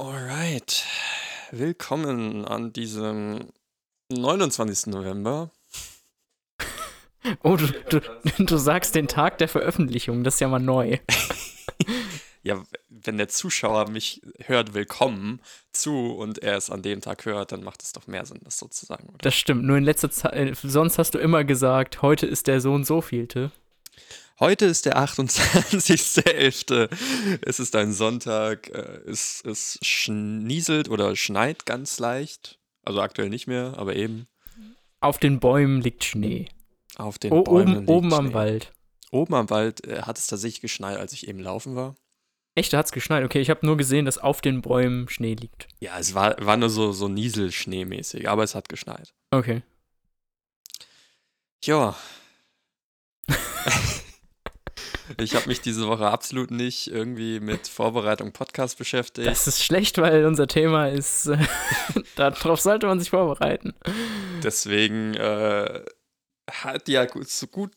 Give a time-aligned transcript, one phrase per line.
[0.00, 0.84] Alright.
[1.50, 3.48] Willkommen an diesem
[4.10, 4.86] 29.
[4.94, 5.50] November.
[7.42, 8.00] Oh, du, du,
[8.38, 10.98] du sagst den Tag der Veröffentlichung, das ist ja mal neu.
[12.44, 15.42] Ja, wenn der Zuschauer mich hört, willkommen
[15.72, 18.58] zu und er es an dem Tag hört, dann macht es doch mehr Sinn, das
[18.58, 19.08] sozusagen.
[19.08, 19.18] Oder?
[19.18, 22.72] Das stimmt, nur in letzter Zeit, sonst hast du immer gesagt, heute ist der so
[22.72, 23.50] und so vielte.
[24.40, 26.88] Heute ist der 28.11.
[27.42, 28.68] Es ist ein Sonntag.
[28.70, 32.58] äh, Es, es schnieselt oder schneit ganz leicht.
[32.84, 34.26] Also aktuell nicht mehr, aber eben
[35.00, 36.48] Auf den Bäumen liegt Schnee.
[36.96, 37.60] auf den O Bäumen.
[37.68, 38.34] oben liegt oben am Schnee.
[38.34, 38.72] Wald.
[39.10, 41.96] Oben am Wald äh, hat es tatsächlich geschneit, als ich eben laufen war.
[42.54, 43.24] Echt, da hat's geschneit.
[43.24, 45.68] Okay, ich habe nur gesehen, dass auf den Bäumen Schnee liegt.
[45.80, 49.12] Ja, es war, war nur so, so Nieselschneemäßig, aber es hat geschneit.
[49.30, 49.62] Okay.
[51.64, 51.96] Ja.
[55.18, 59.26] ich habe mich diese Woche absolut nicht irgendwie mit Vorbereitung Podcast beschäftigt.
[59.26, 61.38] Das ist schlecht, weil unser Thema ist, äh,
[62.16, 63.74] darauf sollte man sich vorbereiten.
[64.42, 65.84] Deswegen äh,
[66.50, 67.72] hat ja gut, so gut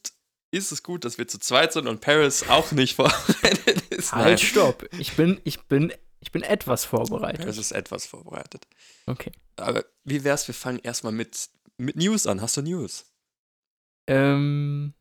[0.51, 4.11] ist es gut, dass wir zu zweit sind und Paris auch nicht vorbereitet ist.
[4.11, 4.87] Halt, stopp.
[4.99, 7.41] Ich bin, ich bin, ich bin etwas vorbereitet.
[7.41, 8.67] Paris ist etwas vorbereitet.
[9.05, 9.31] Okay.
[9.55, 12.41] Aber wie wär's, wir fangen erstmal mit, mit News an.
[12.41, 13.05] Hast du News?
[14.07, 14.93] Ähm,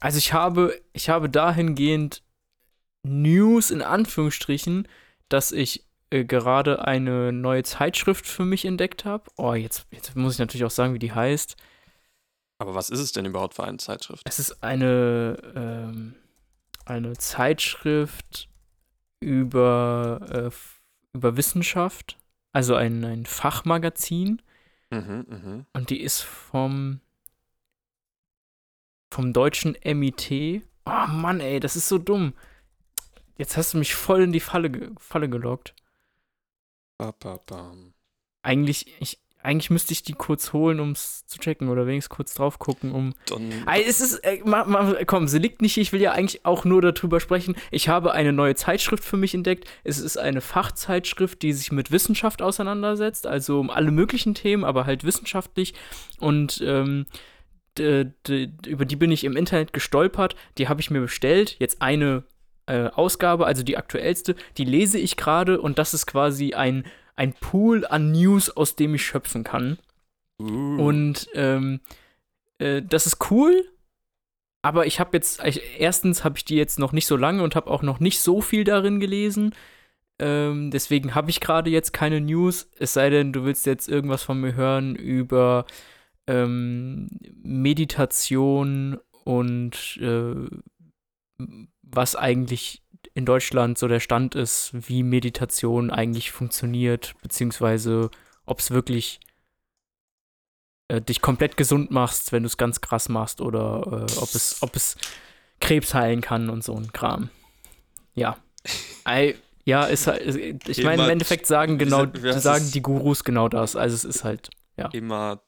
[0.00, 2.22] also ich habe, ich habe dahingehend
[3.02, 4.88] News in Anführungsstrichen,
[5.28, 9.24] dass ich äh, gerade eine neue Zeitschrift für mich entdeckt habe.
[9.36, 11.56] Oh, jetzt, jetzt muss ich natürlich auch sagen, wie die heißt.
[12.58, 14.22] Aber was ist es denn überhaupt für eine Zeitschrift?
[14.24, 16.14] Es ist eine, ähm,
[16.84, 18.48] eine Zeitschrift
[19.20, 22.16] über, äh, über Wissenschaft,
[22.52, 24.40] also ein, ein Fachmagazin.
[24.90, 25.66] Mhm, mhm.
[25.72, 27.00] Und die ist vom,
[29.10, 30.62] vom deutschen MIT.
[30.84, 32.34] Oh Mann, ey, das ist so dumm.
[33.38, 35.74] Jetzt hast du mich voll in die Falle, ge Falle gelockt.
[36.98, 37.74] Ba, ba.
[38.42, 42.34] Eigentlich, ich, eigentlich müsste ich die kurz holen, um es zu checken oder wenigstens kurz
[42.34, 43.14] drauf gucken, um.
[43.26, 45.82] Don, Ey, es ist, äh, ma, ma, komm, sie liegt nicht hier.
[45.82, 47.54] Ich will ja eigentlich auch nur darüber sprechen.
[47.70, 49.68] Ich habe eine neue Zeitschrift für mich entdeckt.
[49.84, 54.86] Es ist eine Fachzeitschrift, die sich mit Wissenschaft auseinandersetzt, also um alle möglichen Themen, aber
[54.86, 55.74] halt wissenschaftlich.
[56.18, 57.06] Und ähm,
[57.78, 60.36] über die bin ich im Internet gestolpert.
[60.58, 61.56] Die habe ich mir bestellt.
[61.58, 62.24] Jetzt eine
[62.66, 64.36] äh, Ausgabe, also die aktuellste.
[64.56, 66.84] Die lese ich gerade und das ist quasi ein,
[67.14, 69.78] ein Pool an News, aus dem ich schöpfen kann.
[70.40, 71.80] uh, Und ähm,
[72.58, 73.64] äh, das ist cool.
[74.62, 77.54] Aber ich habe jetzt, ich, erstens habe ich die jetzt noch nicht so lange und
[77.54, 79.54] habe auch noch nicht so viel darin gelesen.
[80.18, 82.68] Ähm, deswegen habe ich gerade jetzt keine News.
[82.78, 85.66] Es sei denn, du willst jetzt irgendwas von mir hören über
[86.26, 87.08] ähm,
[87.42, 90.34] Meditation und äh,
[91.82, 92.82] was eigentlich
[93.14, 98.10] in Deutschland so der Stand ist, wie Meditation eigentlich funktioniert, beziehungsweise
[98.44, 99.20] ob es wirklich
[100.88, 104.62] äh, dich komplett gesund machst, wenn du es ganz krass machst, oder äh, ob, es,
[104.62, 104.96] ob es
[105.60, 107.30] Krebs heilen kann und so ein Kram.
[108.14, 108.36] Ja.
[109.04, 109.34] Ei,
[109.64, 110.22] ja, ist halt,
[110.68, 113.74] ich meine, im Immer- Endeffekt sagen genau, sagen die Gurus genau das.
[113.76, 114.50] Also es ist halt,
[114.92, 115.40] Hema,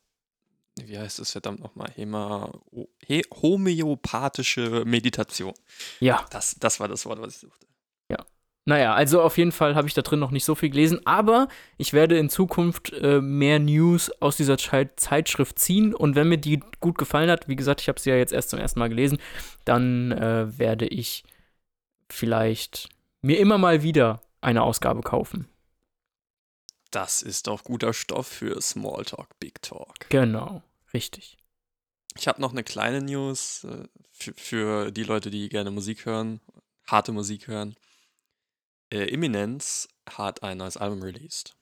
[0.86, 1.90] wie heißt es verdammt nochmal?
[1.94, 2.52] Hema,
[3.04, 5.54] he, homöopathische Meditation.
[6.00, 6.24] ja.
[6.30, 7.66] Das, das war das Wort, was ich suchte.
[8.64, 11.48] Naja, also auf jeden Fall habe ich da drin noch nicht so viel gelesen, aber
[11.78, 16.36] ich werde in Zukunft äh, mehr News aus dieser Zei- Zeitschrift ziehen und wenn mir
[16.36, 18.90] die gut gefallen hat, wie gesagt, ich habe sie ja jetzt erst zum ersten Mal
[18.90, 19.16] gelesen,
[19.64, 21.24] dann äh, werde ich
[22.10, 22.90] vielleicht
[23.22, 25.48] mir immer mal wieder eine Ausgabe kaufen.
[26.90, 29.94] Das ist doch guter Stoff für Smalltalk, Big Talk.
[30.10, 30.62] Genau,
[30.94, 31.36] richtig.
[32.16, 36.40] Ich habe noch eine kleine News äh, für, für die Leute, die gerne Musik hören,
[36.86, 37.76] harte Musik hören.
[38.90, 41.54] Äh, Eminence hat ein neues Album released.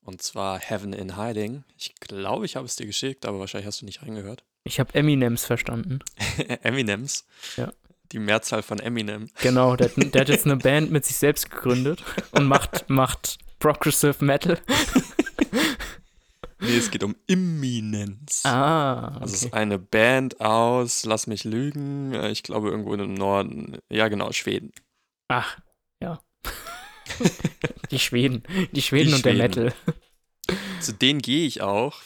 [0.00, 1.62] Und zwar Heaven in Hiding.
[1.76, 4.42] Ich glaube, ich habe es dir geschickt, aber wahrscheinlich hast du nicht reingehört.
[4.64, 6.00] Ich habe Eminems verstanden.
[6.62, 7.24] Eminems.
[7.56, 7.72] Ja.
[8.10, 9.30] Die Mehrzahl von Eminem.
[9.40, 13.38] Genau, der, hat- der hat jetzt eine Band mit sich selbst gegründet und macht, macht
[13.60, 14.60] Progressive Metal.
[16.62, 18.42] Nee, es geht um Imminenz.
[18.46, 19.46] Ah, Also es okay.
[19.48, 24.32] ist eine Band aus, lass mich lügen, äh, ich glaube irgendwo im Norden, ja genau,
[24.32, 24.72] Schweden.
[25.28, 25.58] Ach,
[26.00, 26.20] ja.
[27.90, 28.42] Die Schweden.
[28.72, 29.64] Die Schweden Die und der Schweden.
[29.64, 29.72] Metal.
[30.80, 32.00] Zu denen gehe ich auch,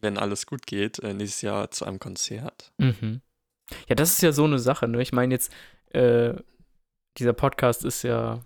[0.00, 2.72] wenn alles gut geht, äh, nächstes Jahr zu einem Konzert.
[2.78, 3.22] Mhm.
[3.88, 5.00] Ja, das ist ja so eine Sache, ne?
[5.00, 5.52] Ich meine jetzt,
[5.90, 6.34] äh,
[7.18, 8.40] dieser Podcast ist ja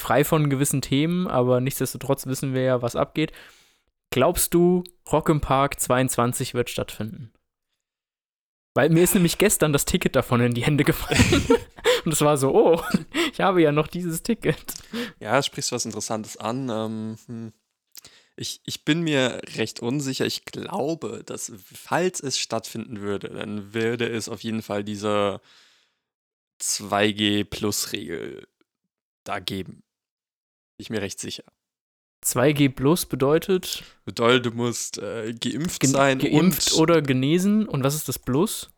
[0.00, 3.32] frei von gewissen Themen, aber nichtsdestotrotz wissen wir ja, was abgeht.
[4.10, 7.32] Glaubst du, Rock im Park 22 wird stattfinden?
[8.74, 11.46] Weil mir ist nämlich gestern das Ticket davon in die Hände gefallen.
[12.04, 12.82] Und es war so, oh,
[13.32, 14.74] ich habe ja noch dieses Ticket.
[15.20, 16.68] Ja, sprichst du was Interessantes an.
[16.70, 17.52] Ähm, hm.
[18.36, 20.26] ich, ich bin mir recht unsicher.
[20.26, 25.40] Ich glaube, dass, falls es stattfinden würde, dann würde es auf jeden Fall diese
[26.60, 28.46] 2G-Plus-Regel
[29.24, 29.82] da geben.
[30.76, 31.44] Bin ich mir recht sicher.
[32.24, 37.68] 2G Plus bedeutet Bedeutet, du musst äh, geimpft gen- sein geimpft und oder genesen.
[37.68, 38.70] Und was ist das Plus?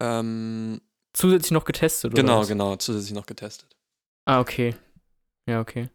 [0.00, 0.80] ähm,
[1.12, 2.22] Zusätzlich noch getestet, oder?
[2.22, 2.48] genau, was?
[2.48, 3.74] genau, zusätzlich noch getestet.
[4.26, 4.74] Ah, okay.
[5.48, 5.88] Ja, okay.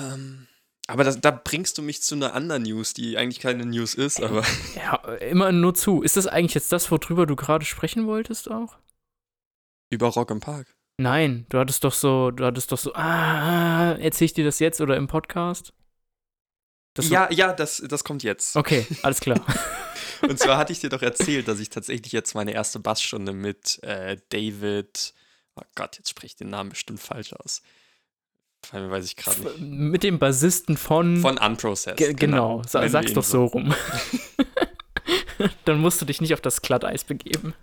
[0.00, 0.46] Ähm,
[0.86, 4.22] aber das, da bringst du mich zu einer anderen News, die eigentlich keine News ist,
[4.22, 4.42] aber
[4.76, 6.02] Ja, immer nur zu.
[6.02, 8.78] Ist das eigentlich jetzt das, worüber du gerade sprechen wolltest auch?
[9.90, 10.74] über Rock im Park.
[11.00, 14.80] Nein, du hattest doch so, du hattest doch so, ah, erzähl ich dir das jetzt
[14.80, 15.72] oder im Podcast?
[16.94, 18.56] Das ja, ja, das, das kommt jetzt.
[18.56, 19.40] Okay, alles klar.
[20.22, 23.80] Und zwar hatte ich dir doch erzählt, dass ich tatsächlich jetzt meine erste Bassstunde mit
[23.84, 25.14] äh, David,
[25.54, 27.62] oh Gott, jetzt spreche ich den Namen bestimmt falsch aus.
[28.66, 29.60] Vor allem weiß ich gerade nicht.
[29.60, 31.18] Mit dem Bassisten von.
[31.18, 31.96] Von Unprocessed.
[31.96, 33.72] Ge genau, wir sag's doch so rum.
[35.64, 37.54] Dann musst du dich nicht auf das Glatteis begeben.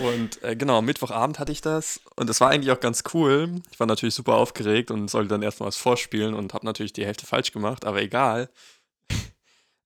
[0.00, 3.60] Und äh, genau, Mittwochabend hatte ich das und es war eigentlich auch ganz cool.
[3.70, 7.04] Ich war natürlich super aufgeregt und sollte dann erstmal was vorspielen und habe natürlich die
[7.04, 8.50] Hälfte falsch gemacht, aber egal.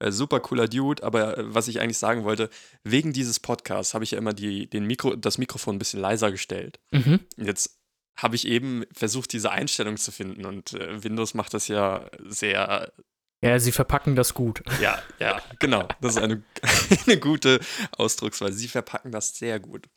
[0.00, 2.50] Äh, super cooler Dude, aber äh, was ich eigentlich sagen wollte,
[2.82, 6.32] wegen dieses Podcasts habe ich ja immer die, den Mikro, das Mikrofon ein bisschen leiser
[6.32, 6.80] gestellt.
[6.90, 7.20] Mhm.
[7.36, 7.78] Jetzt
[8.16, 12.92] habe ich eben versucht, diese Einstellung zu finden und äh, Windows macht das ja sehr
[13.42, 14.62] Ja, sie verpacken das gut.
[14.80, 15.86] ja, ja, genau.
[16.00, 16.42] Das ist eine,
[17.06, 17.60] eine gute
[17.92, 18.56] Ausdrucksweise.
[18.56, 19.88] Sie verpacken das sehr gut.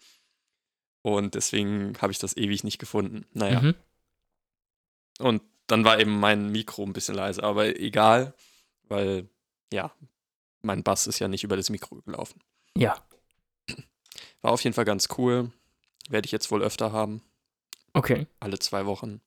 [1.02, 3.26] Und deswegen habe ich das ewig nicht gefunden.
[3.34, 3.62] Naja.
[3.62, 3.76] Mhm.
[5.20, 8.34] Und dann war eben mein Mikro ein bisschen leise, aber egal,
[8.84, 9.30] weil,
[9.72, 9.92] ja,
[10.62, 12.42] mein Bass ist ja nicht über das Mikro gelaufen.
[12.76, 13.02] Ja,
[14.42, 15.52] War auf jeden Fall ganz cool.
[16.10, 17.22] Werde ich jetzt wohl öfter haben,
[17.94, 18.28] okay.
[18.40, 19.22] alle zwei Wochen.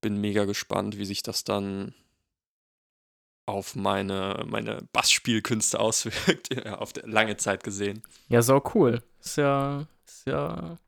[0.00, 1.94] Bin mega gespannt, wie sich das dann
[3.46, 8.02] auf meine, meine Bassspielkünste auswirkt, ja, auf der, lange Zeit gesehen.
[8.28, 9.02] Ja, sau cool.
[9.22, 10.78] Ist ja, ist ja.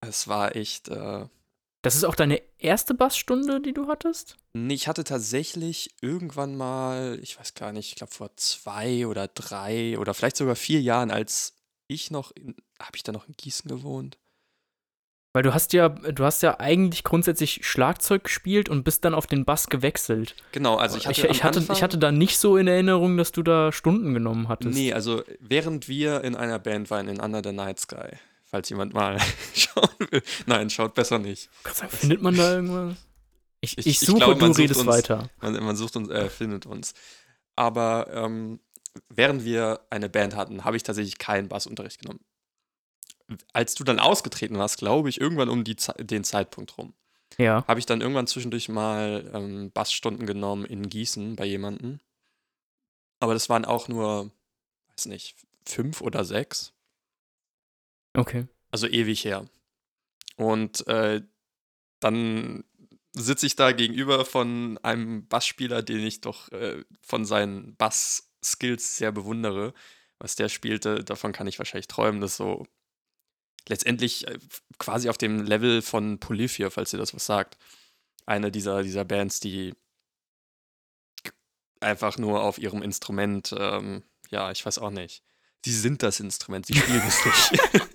[0.00, 0.88] Es war echt.
[0.88, 1.26] Äh,
[1.82, 4.36] Das ist auch deine erste Bassstunde, die du hattest?
[4.52, 9.28] nee, ich hatte tatsächlich irgendwann mal, ich weiß gar nicht, ich glaube vor zwei oder
[9.28, 11.54] drei oder vielleicht sogar vier Jahren, als
[11.88, 12.32] ich noch.
[12.80, 14.18] Habe ich da noch in Gießen gewohnt?
[15.34, 19.26] Weil du hast ja, du hast ja eigentlich grundsätzlich Schlagzeug gespielt und bist dann auf
[19.26, 20.34] den Bass gewechselt.
[20.52, 21.20] Genau, also ich hatte.
[21.26, 24.14] ich, ich, hatte, Anfang, ich hatte da nicht so in Erinnerung, dass du da Stunden
[24.14, 24.74] genommen hattest.
[24.74, 28.94] Nee, also während wir in einer Band waren, in Under the Night Sky, falls jemand
[28.94, 29.18] mal
[29.54, 30.22] schauen will.
[30.46, 31.50] Nein, schaut besser nicht.
[31.74, 32.96] Sagen, findet man da irgendwas?
[33.60, 35.28] Ich, ich, Ich- ich suche, glaube, man du redest uns- weiter.
[35.42, 36.94] Man, man sucht uns, äh, findet uns.
[37.54, 38.60] Aber ähm,
[39.10, 42.20] während wir eine Band hatten, habe ich tatsächlich keinen Bassunterricht genommen.
[43.52, 46.94] Als du dann ausgetreten warst, glaube ich, irgendwann um die, den Zeitpunkt rum,
[47.38, 47.64] Ja.
[47.68, 52.00] habe ich dann irgendwann zwischendurch mal ähm, Bassstunden genommen in Gießen bei jemandem.
[53.20, 54.30] Aber das waren auch nur,
[54.90, 55.36] weiß nicht,
[55.66, 56.72] fünf oder sechs.
[58.14, 58.46] Okay.
[58.70, 59.46] Also ewig her.
[60.36, 61.22] Und äh,
[62.00, 62.64] dann
[63.12, 69.12] sitze ich da gegenüber von einem Bassspieler, den ich doch äh, von seinen Bass-Skills sehr
[69.12, 69.74] bewundere.
[70.20, 72.20] Was der spielte, davon kann ich wahrscheinlich träumen.
[72.20, 72.66] Das ist so
[73.66, 74.38] letztendlich äh,
[74.78, 77.56] quasi auf dem Level von Polyphia, falls ihr das was sagt.
[78.26, 79.74] Eine dieser, dieser Bands, die
[81.80, 85.22] einfach nur auf ihrem Instrument, ähm, ja, ich weiß auch nicht.
[85.64, 87.62] Sie sind das Instrument, sie spielen es nicht.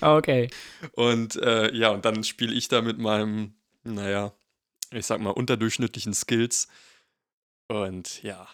[0.00, 0.50] Okay.
[0.92, 4.32] Und äh, ja, und dann spiele ich da mit meinem, naja,
[4.90, 6.68] ich sag mal, unterdurchschnittlichen Skills.
[7.68, 8.46] Und ja.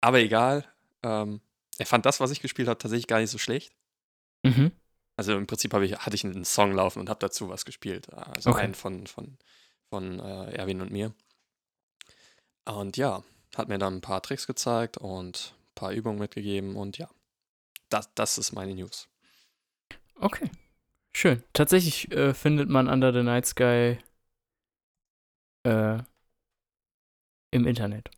[0.00, 0.64] Aber egal.
[1.02, 1.40] Ähm,
[1.78, 3.74] er fand das, was ich gespielt habe, tatsächlich gar nicht so schlecht.
[4.42, 4.72] Mhm.
[5.16, 8.12] Also im Prinzip ich, hatte ich einen Song laufen und habe dazu was gespielt.
[8.12, 8.62] Also Okay.
[8.62, 9.38] einen von, von,
[9.90, 11.14] von äh, Erwin und mir.
[12.64, 13.22] Und ja,
[13.56, 16.76] hat mir dann ein paar Tricks gezeigt und ein paar Übungen mitgegeben.
[16.76, 17.08] Und ja,
[17.90, 19.08] das, das ist meine News.
[20.16, 20.50] Okay.
[21.12, 21.44] Schön.
[21.52, 23.98] Tatsächlich äh, findet man Under the Night Sky
[25.62, 25.98] äh,
[27.52, 28.10] im Internet.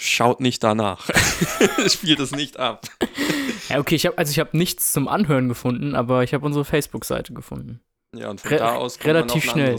[0.00, 1.08] Schaut nicht danach.
[1.88, 2.86] Spielt es nicht ab.
[3.72, 6.64] Ja, okay, ich habe also ich habe nichts zum Anhören gefunden, aber ich habe unsere
[6.64, 7.80] Facebook-Seite gefunden.
[8.14, 9.76] Ja, und von Re- da aus kommt relativ schnell.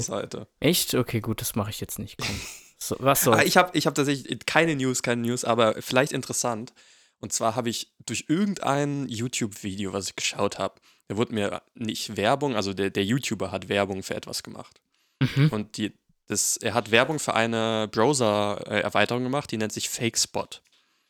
[0.60, 0.96] Echt?
[0.96, 2.18] Okay, gut, das mache ich jetzt nicht.
[2.18, 2.36] Komm.
[2.80, 3.44] So, was Ah, soll's?
[3.46, 6.74] ich habe ich hab tatsächlich keine News, keine News, aber vielleicht interessant.
[7.20, 12.18] Und zwar habe ich durch irgendein YouTube-Video, was ich geschaut habe, da wurde mir nicht
[12.18, 14.82] Werbung, also der, der YouTuber hat Werbung für etwas gemacht.
[15.22, 15.48] Mhm.
[15.52, 15.94] Und die,
[16.28, 19.88] das, er hat Werbung für eine Browser-Erweiterung gemacht, die nennt sich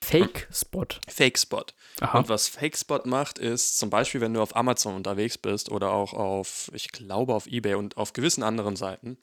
[0.03, 0.93] FakeSpot.
[0.93, 1.11] Fake-Spot.
[1.11, 1.65] Fake-Spot.
[2.01, 2.19] Aha.
[2.19, 6.13] Und was Fake-Spot macht, ist zum Beispiel, wenn du auf Amazon unterwegs bist oder auch
[6.13, 9.17] auf, ich glaube, auf eBay und auf gewissen anderen Seiten,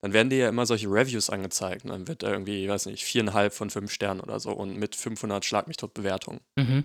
[0.00, 1.84] dann werden dir ja immer solche Reviews angezeigt.
[1.84, 4.76] Und dann wird da irgendwie, ich weiß nicht, viereinhalb von fünf Sternen oder so und
[4.76, 6.40] mit 500 Schlag mich tot Bewertungen.
[6.56, 6.84] Mhm.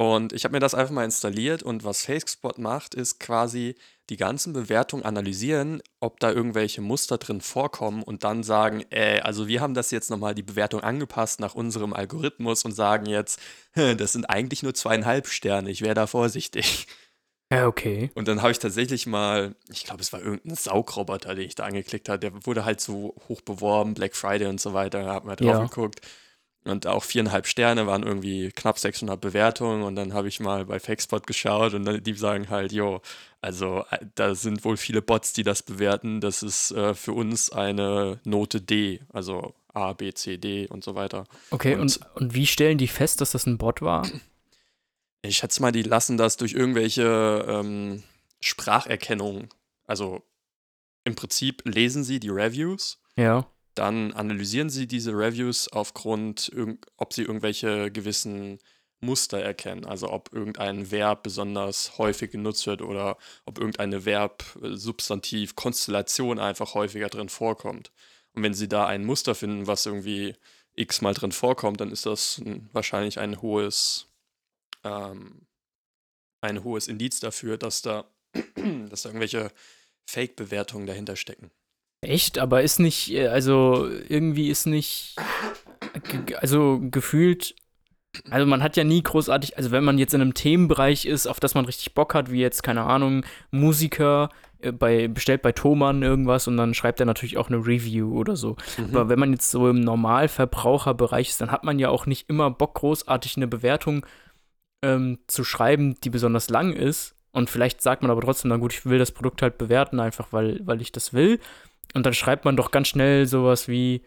[0.00, 3.74] Und ich habe mir das einfach mal installiert und was FakeSpot macht, ist quasi
[4.08, 9.46] die ganzen Bewertungen analysieren, ob da irgendwelche Muster drin vorkommen und dann sagen, äh, also
[9.46, 13.40] wir haben das jetzt nochmal die Bewertung angepasst nach unserem Algorithmus und sagen jetzt,
[13.74, 16.86] "Hä, das sind eigentlich nur zweieinhalb Sterne, ich wäre da vorsichtig.
[17.52, 18.10] Ja, okay.
[18.14, 21.64] Und dann habe ich tatsächlich mal, ich glaube, es war irgendein Saugroboter, den ich da
[21.64, 25.24] angeklickt habe, der wurde halt so hoch beworben, Black Friday und so weiter, da hat
[25.26, 25.64] man drauf Ja.
[25.66, 26.00] geguckt.
[26.64, 29.82] Und auch viereinhalb Sterne waren irgendwie knapp 600 Bewertungen.
[29.82, 33.00] Und dann habe ich mal bei FakeSpot geschaut und dann, die sagen halt, jo,
[33.40, 36.20] also äh, da sind wohl viele Bots, die das bewerten.
[36.20, 40.94] Das ist äh, für uns eine Note D, also A, B, C, D und so
[40.94, 41.24] weiter.
[41.50, 44.06] Okay, und, Und- und wie stellen die fest, dass das ein Bot war?
[45.22, 48.02] Ich schätze mal, die lassen das durch irgendwelche ähm,
[48.40, 49.48] Spracherkennung.
[49.86, 50.22] Also
[51.04, 53.46] im Prinzip lesen sie die Reviews Ja.
[53.74, 56.52] Dann analysieren sie diese Reviews aufgrund,
[56.96, 58.58] ob sie irgendwelche gewissen
[59.00, 59.84] Muster erkennen.
[59.84, 66.74] Also ob irgendein Verb besonders häufig genutzt wird oder ob irgendeine Verb, Substantiv, Konstellation einfach
[66.74, 67.90] häufiger drin vorkommt.
[68.34, 70.36] Und wenn sie da ein Muster finden, was irgendwie
[70.76, 74.06] x-mal drin vorkommt, dann ist das ein, wahrscheinlich ein hohes,
[74.84, 75.46] ähm,
[76.40, 78.04] ein hohes Indiz dafür, dass da,
[78.88, 79.50] dass da irgendwelche
[80.06, 81.50] Fake-Bewertungen dahinter stecken.
[82.02, 82.38] Echt?
[82.38, 85.16] Aber ist nicht, äh, also irgendwie ist nicht,
[86.40, 87.54] also gefühlt,
[88.30, 91.40] also man hat ja nie großartig, also wenn man jetzt in einem Themenbereich ist, auf
[91.40, 94.30] das man richtig Bock hat, wie jetzt, keine Ahnung, Musiker,
[94.60, 98.36] äh, bei, bestellt bei Thomann irgendwas und dann schreibt er natürlich auch eine Review oder
[98.36, 98.56] so.
[98.92, 102.50] Aber wenn man jetzt so im Normalverbraucherbereich ist, dann hat man ja auch nicht immer
[102.50, 104.06] Bock, großartig eine Bewertung
[104.82, 107.14] ähm, zu schreiben, die besonders lang ist.
[107.32, 110.32] Und vielleicht sagt man aber trotzdem, na gut, ich will das Produkt halt bewerten, einfach
[110.32, 111.38] weil, weil ich das will.
[111.94, 114.02] Und dann schreibt man doch ganz schnell sowas wie,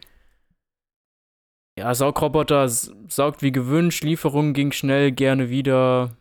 [1.78, 6.16] ja, Saugroboter saugt wie gewünscht, Lieferung ging schnell, gerne wieder,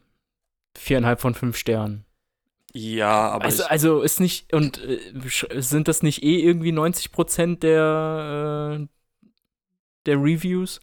[0.77, 2.05] viereinhalb von fünf Sternen.
[2.74, 5.00] Ja, aber Also, also ist nicht, und äh,
[5.62, 8.88] sind das nicht eh irgendwie 90% der, äh,
[10.08, 10.82] der Reviews?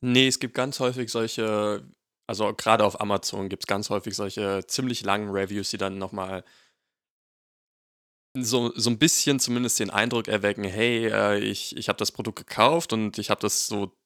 [0.00, 1.84] Nee, es gibt ganz häufig solche,
[2.26, 6.44] also gerade auf Amazon gibt es ganz häufig solche ziemlich langen Reviews, die dann nochmal
[8.36, 12.38] so, so ein bisschen zumindest den Eindruck erwecken, hey, äh, ich, ich habe das Produkt
[12.38, 13.96] gekauft und ich habe das so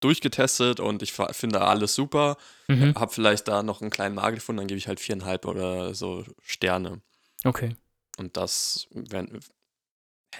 [0.00, 2.36] durchgetestet und ich finde alles super,
[2.68, 2.94] Mhm.
[2.96, 6.24] habe vielleicht da noch einen kleinen Makel gefunden, dann gebe ich halt viereinhalb oder so
[6.42, 7.00] Sterne.
[7.44, 7.76] Okay.
[8.18, 9.40] Und das, wenn,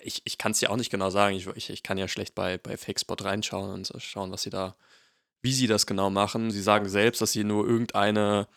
[0.02, 1.36] ich, ich kann es ja auch nicht genau sagen.
[1.36, 4.50] Ich, ich, ich kann ja schlecht bei, bei FakeSpot reinschauen und so schauen, was sie
[4.50, 4.76] da,
[5.42, 6.50] wie sie das genau machen.
[6.50, 8.48] Sie sagen selbst, dass sie nur irgendeine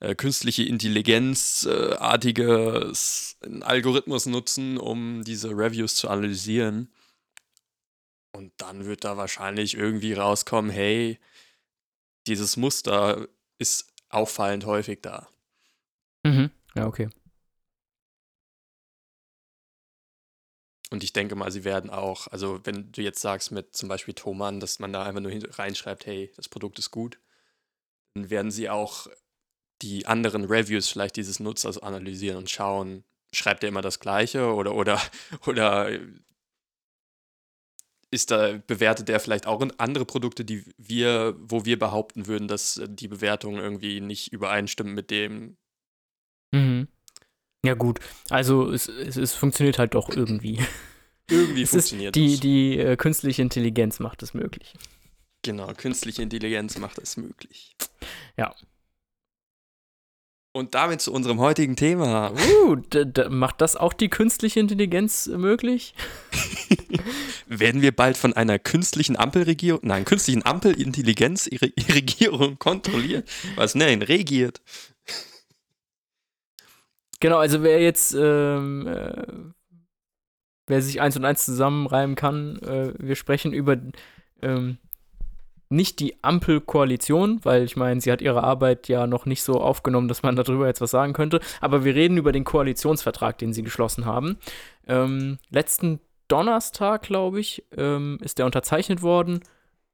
[0.00, 6.92] äh, künstliche Intelligenz-artiges äh, Algorithmus nutzen, um diese Reviews zu analysieren.
[8.32, 11.20] Und dann wird da wahrscheinlich irgendwie rauskommen, hey,
[12.26, 15.28] dieses Muster ist auffallend häufig da.
[16.24, 16.50] Mhm.
[16.74, 17.08] Ja, okay.
[20.90, 24.12] Und ich denke mal, sie werden auch, also wenn du jetzt sagst mit zum Beispiel
[24.12, 27.18] Thomann, dass man da einfach nur reinschreibt, hey, das Produkt ist gut,
[28.14, 29.06] dann werden sie auch
[29.82, 34.74] die anderen Reviews vielleicht dieses Nutzers analysieren und schauen, schreibt er immer das Gleiche oder
[34.74, 35.00] oder
[35.46, 35.90] oder
[38.12, 42.80] ist da bewertet er vielleicht auch andere Produkte, die wir, wo wir behaupten würden, dass
[42.86, 45.56] die Bewertungen irgendwie nicht übereinstimmen mit dem.
[46.52, 46.88] Mhm.
[47.64, 48.00] Ja, gut.
[48.28, 50.60] Also, es, es, es funktioniert halt doch irgendwie.
[51.30, 52.40] Irgendwie Es funktioniert die es.
[52.40, 54.74] die äh, künstliche Intelligenz macht es möglich.
[55.42, 57.76] Genau, künstliche Intelligenz macht es möglich.
[58.36, 58.54] Ja.
[60.54, 62.30] Und damit zu unserem heutigen Thema.
[62.30, 62.76] Uh,
[63.30, 65.94] macht das auch die künstliche Intelligenz äh, möglich?
[67.46, 73.26] Werden wir bald von einer künstlichen Ampelregierung, nein, künstlichen Ampelintelligenz ihre, ihre Regierung kontrolliert?
[73.56, 73.74] Was?
[73.74, 74.60] Nein, regiert.
[77.20, 79.26] Genau, also wer jetzt, ähm, äh,
[80.66, 83.78] wer sich eins und eins zusammenreimen kann, äh, wir sprechen über
[84.42, 84.76] ähm,
[85.72, 90.08] nicht die Ampelkoalition, weil ich meine, sie hat ihre Arbeit ja noch nicht so aufgenommen,
[90.08, 93.62] dass man darüber jetzt was sagen könnte, aber wir reden über den Koalitionsvertrag, den sie
[93.62, 94.38] geschlossen haben.
[94.86, 99.40] Ähm, letzten Donnerstag, glaube ich, ähm, ist der unterzeichnet worden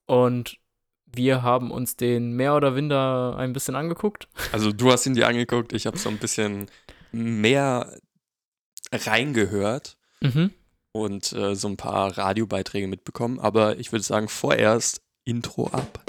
[0.06, 0.58] und
[1.06, 4.28] wir haben uns den mehr oder minder ein bisschen angeguckt.
[4.52, 6.66] Also du hast ihn dir angeguckt, ich habe so ein bisschen
[7.12, 7.94] mehr
[8.92, 10.50] reingehört Mhm.
[10.92, 13.38] und äh, so ein paar Radiobeiträge mitbekommen.
[13.38, 16.00] Aber ich würde sagen, vorerst Intro ab.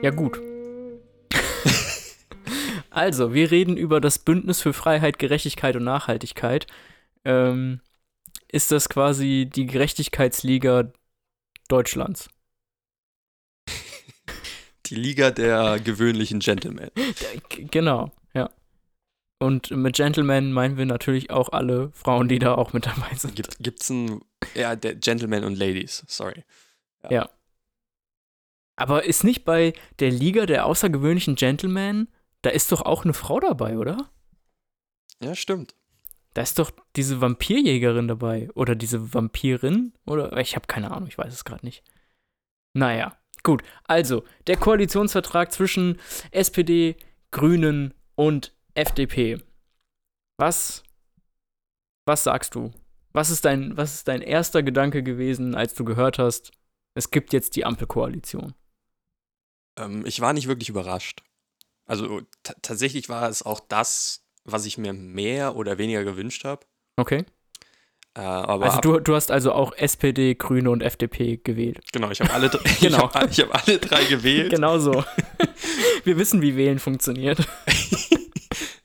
[0.00, 0.40] Ja, gut.
[2.90, 6.66] also, wir reden über das Bündnis für Freiheit, Gerechtigkeit und Nachhaltigkeit.
[7.26, 7.82] Ähm,
[8.50, 10.90] ist das quasi die Gerechtigkeitsliga
[11.68, 12.30] Deutschlands?
[14.86, 16.90] Die Liga der gewöhnlichen Gentlemen.
[17.70, 18.10] Genau.
[19.38, 23.36] Und mit Gentlemen meinen wir natürlich auch alle Frauen, die da auch mit dabei sind.
[23.36, 24.20] Gibt, gibt's ein.
[24.54, 26.44] Ja, der Gentlemen und Ladies, sorry.
[27.08, 27.28] Ja.
[28.76, 32.08] Aber ist nicht bei der Liga der außergewöhnlichen Gentlemen,
[32.42, 34.08] da ist doch auch eine Frau dabei, oder?
[35.22, 35.74] Ja, stimmt.
[36.34, 38.48] Da ist doch diese Vampirjägerin dabei.
[38.54, 39.94] Oder diese Vampirin.
[40.06, 41.82] Oder ich habe keine Ahnung, ich weiß es gerade nicht.
[42.74, 43.62] Naja, gut.
[43.84, 45.98] Also, der Koalitionsvertrag zwischen
[46.30, 46.96] SPD,
[47.32, 49.38] Grünen und FDP.
[50.38, 50.82] Was,
[52.06, 52.70] was sagst du?
[53.12, 56.52] Was ist, dein, was ist dein erster Gedanke gewesen, als du gehört hast,
[56.94, 58.54] es gibt jetzt die Ampelkoalition?
[59.78, 61.22] Ähm, ich war nicht wirklich überrascht.
[61.86, 66.66] Also ta- tatsächlich war es auch das, was ich mir mehr oder weniger gewünscht habe.
[66.96, 67.24] Okay.
[68.14, 71.80] Äh, aber Also du, du hast also auch SPD, Grüne und FDP gewählt.
[71.92, 73.08] genau, ich habe alle, dr- Genau.
[73.08, 74.50] ich hab, ich hab alle drei gewählt.
[74.50, 75.04] Genau so.
[76.04, 77.38] Wir wissen, wie Wählen funktioniert.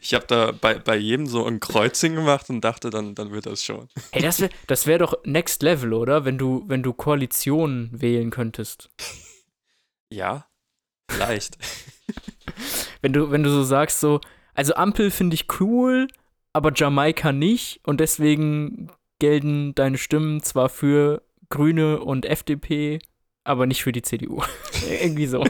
[0.03, 3.45] Ich habe da bei, bei jedem so ein Kreuzchen gemacht und dachte, dann, dann wird
[3.45, 3.87] das schon.
[4.11, 6.25] Hey, das wäre das wär doch Next Level, oder?
[6.25, 8.89] Wenn du, wenn du Koalitionen wählen könntest.
[10.09, 10.45] Ja,
[11.09, 11.57] vielleicht.
[13.01, 14.21] Wenn du, wenn du so sagst, so,
[14.53, 16.07] also Ampel finde ich cool,
[16.53, 22.99] aber Jamaika nicht und deswegen gelten deine Stimmen zwar für Grüne und FDP,
[23.43, 24.41] aber nicht für die CDU.
[24.89, 25.45] Irgendwie so.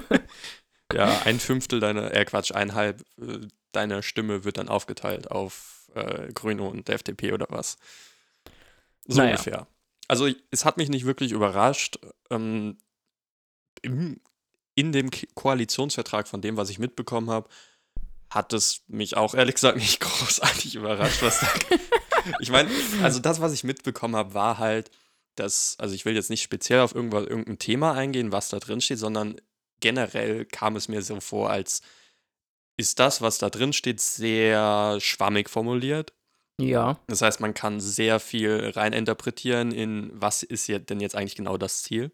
[0.91, 3.03] Ja, ein Fünftel deiner, äh Quatsch, einhalb
[3.75, 7.77] deiner Stimme wird dann aufgeteilt auf äh, Grüne und FDP oder was.
[9.05, 9.31] So Naja.
[9.31, 9.67] ungefähr.
[10.07, 11.97] Also es hat mich nicht wirklich überrascht.
[12.29, 12.77] Ähm,
[13.81, 14.19] im,
[14.75, 17.49] in dem Koalitionsvertrag von dem, was ich mitbekommen habe,
[18.29, 21.47] hat es mich auch ehrlich gesagt nicht großartig überrascht, was da.
[22.39, 22.69] ich meine,
[23.01, 24.89] also das, was ich mitbekommen habe, war halt,
[25.35, 28.81] dass, also ich will jetzt nicht speziell auf irgendwas, irgendein Thema eingehen, was da drin
[28.81, 29.39] steht, sondern
[29.79, 31.81] generell kam es mir so vor, als
[32.77, 36.13] ist das, was da drin steht, sehr schwammig formuliert.
[36.59, 36.99] Ja.
[37.07, 41.83] Das heißt, man kann sehr viel reininterpretieren in, was ist denn jetzt eigentlich genau das
[41.83, 42.11] Ziel.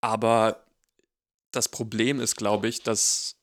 [0.00, 0.66] Aber
[1.50, 3.36] das Problem ist, glaube ich, dass,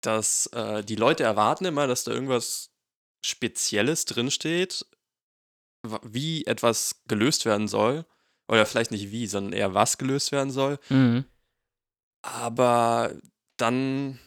[0.00, 2.70] dass äh, die Leute erwarten immer, dass da irgendwas
[3.22, 4.86] Spezielles drinsteht,
[6.02, 8.04] wie etwas gelöst werden soll.
[8.46, 10.78] Oder vielleicht nicht wie, sondern eher was gelöst werden soll.
[10.90, 11.24] Mhm.
[12.20, 13.14] Aber
[13.56, 14.18] dann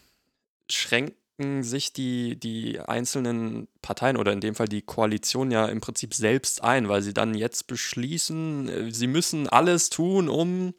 [0.70, 6.14] schränken sich die, die einzelnen Parteien oder in dem Fall die Koalition ja im Prinzip
[6.14, 10.74] selbst ein, weil sie dann jetzt beschließen, äh, sie müssen alles tun, um,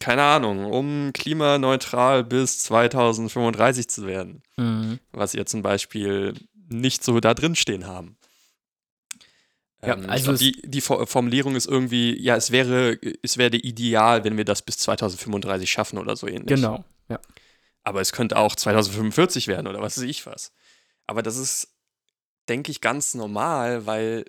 [0.00, 4.98] keine Ahnung, um klimaneutral bis 2035 zu werden, Mhm.
[5.12, 6.34] was sie jetzt zum Beispiel
[6.68, 8.16] nicht so da drin stehen haben.
[9.84, 13.56] Ja, Ähm, also glaub, die, die Fo- Formulierung ist irgendwie, ja, es wäre, es wäre
[13.56, 16.46] ideal, wenn wir das bis 2035 schaffen oder so ähnlich.
[16.46, 16.84] Genau.
[17.08, 17.20] Ja.
[17.84, 20.52] Aber es könnte auch 2045 werden oder was weiß ich was.
[21.06, 21.68] Aber das ist,
[22.48, 24.24] denke ich, ganz normal, weil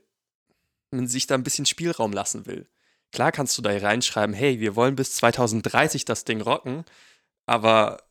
[0.91, 2.67] man sich da ein bisschen Spielraum lassen will.
[3.11, 6.83] Klar kannst du da reinschreiben, hey, wir wollen bis 2030 das Ding rocken,
[7.45, 8.01] aber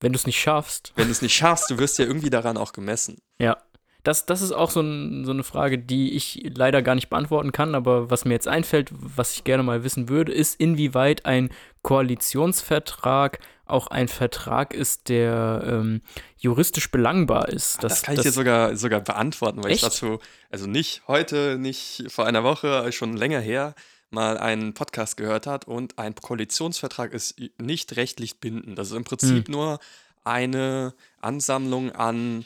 [0.00, 0.92] Wenn du es nicht schaffst.
[0.96, 3.20] wenn du es nicht schaffst, du wirst ja irgendwie daran auch gemessen.
[3.38, 3.58] Ja.
[4.02, 7.52] Das, das ist auch so, ein, so eine Frage, die ich leider gar nicht beantworten
[7.52, 11.50] kann, aber was mir jetzt einfällt, was ich gerne mal wissen würde, ist, inwieweit ein
[11.82, 16.02] Koalitionsvertrag auch ein Vertrag ist, der ähm,
[16.36, 17.82] juristisch belangbar ist.
[17.82, 19.82] Das, kann ich dir sogar, sogar beantworten, weil Echt?
[19.82, 20.18] ich dazu,
[20.50, 23.74] also nicht heute, nicht vor einer Woche, schon länger her,
[24.10, 28.78] mal einen Podcast gehört hat und ein Koalitionsvertrag ist nicht rechtlich bindend.
[28.78, 29.78] Das ist im Prinzip nur
[30.24, 32.44] eine Ansammlung an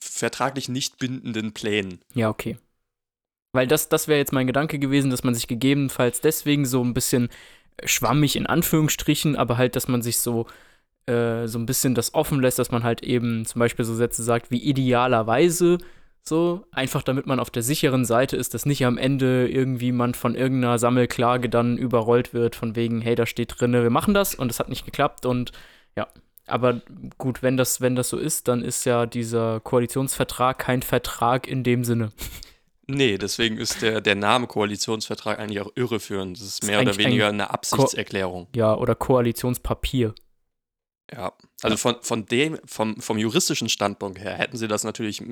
[0.00, 2.00] vertraglich nicht bindenden Plänen.
[2.14, 2.58] Ja, okay.
[3.52, 6.94] Weil das, das wäre jetzt mein Gedanke gewesen, dass man sich gegebenenfalls deswegen so ein
[6.94, 7.28] bisschen
[7.84, 10.46] schwammig in Anführungsstrichen, aber halt, dass man sich so,
[11.06, 14.22] äh, so ein bisschen das offen lässt, dass man halt eben zum Beispiel so Sätze
[14.22, 15.78] sagt wie idealerweise,
[16.26, 20.14] so, einfach damit man auf der sicheren Seite ist, dass nicht am Ende irgendwie man
[20.14, 24.34] von irgendeiner Sammelklage dann überrollt wird, von wegen, hey, da steht drinne, wir machen das
[24.34, 25.52] und es hat nicht geklappt und
[25.96, 26.08] ja.
[26.46, 26.80] Aber
[27.18, 31.62] gut, wenn das, wenn das so ist, dann ist ja dieser Koalitionsvertrag kein Vertrag in
[31.62, 32.12] dem Sinne.
[32.86, 36.36] Nee, deswegen ist der, der Name Koalitionsvertrag eigentlich auch irreführend.
[36.36, 38.48] Das ist Ist mehr oder eigentlich weniger eine Absichtserklärung.
[38.54, 40.14] Ja, oder Koalitionspapier.
[41.12, 45.22] Ja, also von, von dem, vom, vom juristischen Standpunkt her hätten sie das natürlich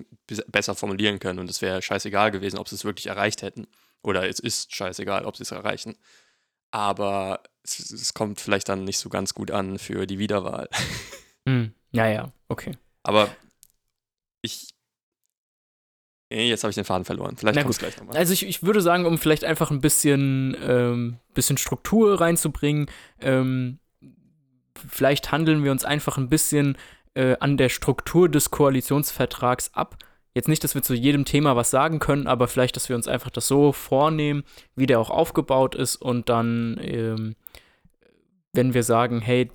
[0.46, 3.66] besser formulieren können und es wäre scheißegal gewesen, ob sie es wirklich erreicht hätten.
[4.02, 5.96] Oder es ist scheißegal, ob sie es erreichen.
[6.70, 10.68] Aber es, es kommt vielleicht dann nicht so ganz gut an für die Wiederwahl.
[11.44, 11.74] Hm.
[11.90, 12.78] Ja, ja, okay.
[13.02, 13.28] Aber
[14.42, 14.74] ich.
[16.32, 17.36] Jetzt habe ich den Faden verloren.
[17.36, 18.16] Vielleicht kommt es gleich nochmal.
[18.16, 22.86] Also ich, ich würde sagen, um vielleicht einfach ein bisschen, ähm, bisschen Struktur reinzubringen,
[23.20, 23.78] ähm,
[24.88, 26.76] vielleicht handeln wir uns einfach ein bisschen
[27.14, 29.96] äh, an der Struktur des Koalitionsvertrags ab.
[30.34, 33.06] Jetzt nicht, dass wir zu jedem Thema was sagen können, aber vielleicht, dass wir uns
[33.06, 37.36] einfach das so vornehmen, wie der auch aufgebaut ist und dann, ähm,
[38.54, 39.50] wenn wir sagen, hey,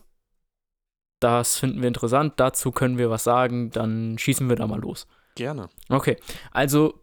[1.19, 5.07] das finden wir interessant, dazu können wir was sagen, dann schießen wir da mal los.
[5.37, 5.69] Gerne.
[5.87, 6.17] Okay,
[6.51, 6.99] also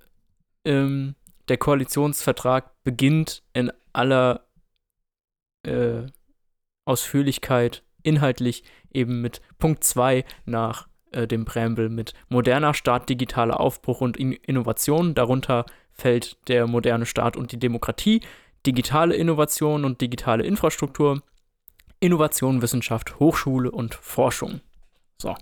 [0.65, 1.15] ähm,
[1.49, 4.45] der Koalitionsvertrag beginnt in aller
[5.63, 6.03] äh,
[6.85, 14.01] Ausführlichkeit inhaltlich eben mit Punkt 2 nach äh, dem Präambel mit moderner Staat, digitaler Aufbruch
[14.01, 15.15] und in Innovation.
[15.15, 18.21] Darunter fällt der moderne Staat und die Demokratie,
[18.67, 21.23] digitale Innovation und digitale Infrastruktur,
[22.01, 24.61] Innovation, Wissenschaft, Hochschule und Forschung.
[25.23, 25.37] So.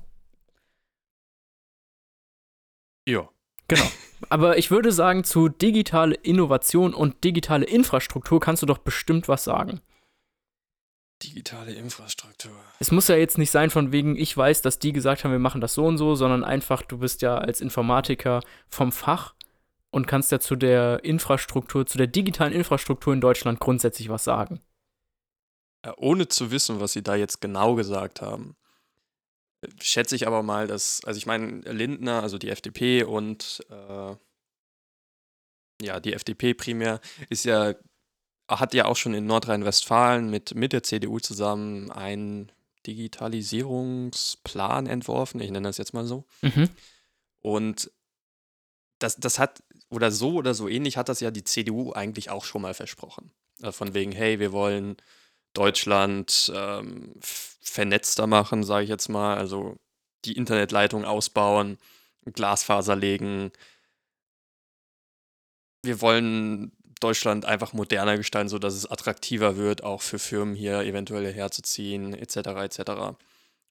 [3.06, 3.28] Ja.
[3.68, 3.90] Genau.
[4.28, 9.44] Aber ich würde sagen, zu digitale Innovation und digitale Infrastruktur kannst du doch bestimmt was
[9.44, 9.80] sagen.
[11.22, 12.52] Digitale Infrastruktur.
[12.80, 15.38] Es muss ja jetzt nicht sein, von wegen, ich weiß, dass die gesagt haben, wir
[15.38, 19.34] machen das so und so, sondern einfach, du bist ja als Informatiker vom Fach
[19.90, 24.60] und kannst ja zu der Infrastruktur, zu der digitalen Infrastruktur in Deutschland grundsätzlich was sagen.
[25.84, 28.56] Ja, ohne zu wissen, was sie da jetzt genau gesagt haben,
[29.80, 34.16] schätze ich aber mal, dass, also ich meine, Lindner, also die FDP und äh,
[35.80, 37.74] ja, die FDP primär, ist ja
[38.48, 42.50] hat ja auch schon in Nordrhein-Westfalen mit, mit der CDU zusammen einen
[42.86, 45.40] Digitalisierungsplan entworfen.
[45.40, 46.24] Ich nenne das jetzt mal so.
[46.42, 46.68] Mhm.
[47.40, 47.90] Und
[48.98, 52.44] das, das hat, oder so oder so ähnlich hat das ja die CDU eigentlich auch
[52.44, 53.30] schon mal versprochen.
[53.60, 54.96] Also von wegen, hey, wir wollen
[55.54, 57.14] Deutschland ähm,
[57.62, 59.38] vernetzter machen, sage ich jetzt mal.
[59.38, 59.76] Also
[60.24, 61.78] die Internetleitung ausbauen,
[62.26, 63.52] Glasfaser legen.
[65.82, 71.32] Wir wollen Deutschland einfach moderner gestalten, sodass es attraktiver wird, auch für Firmen hier eventuell
[71.32, 72.36] herzuziehen, etc.
[72.36, 73.16] etc.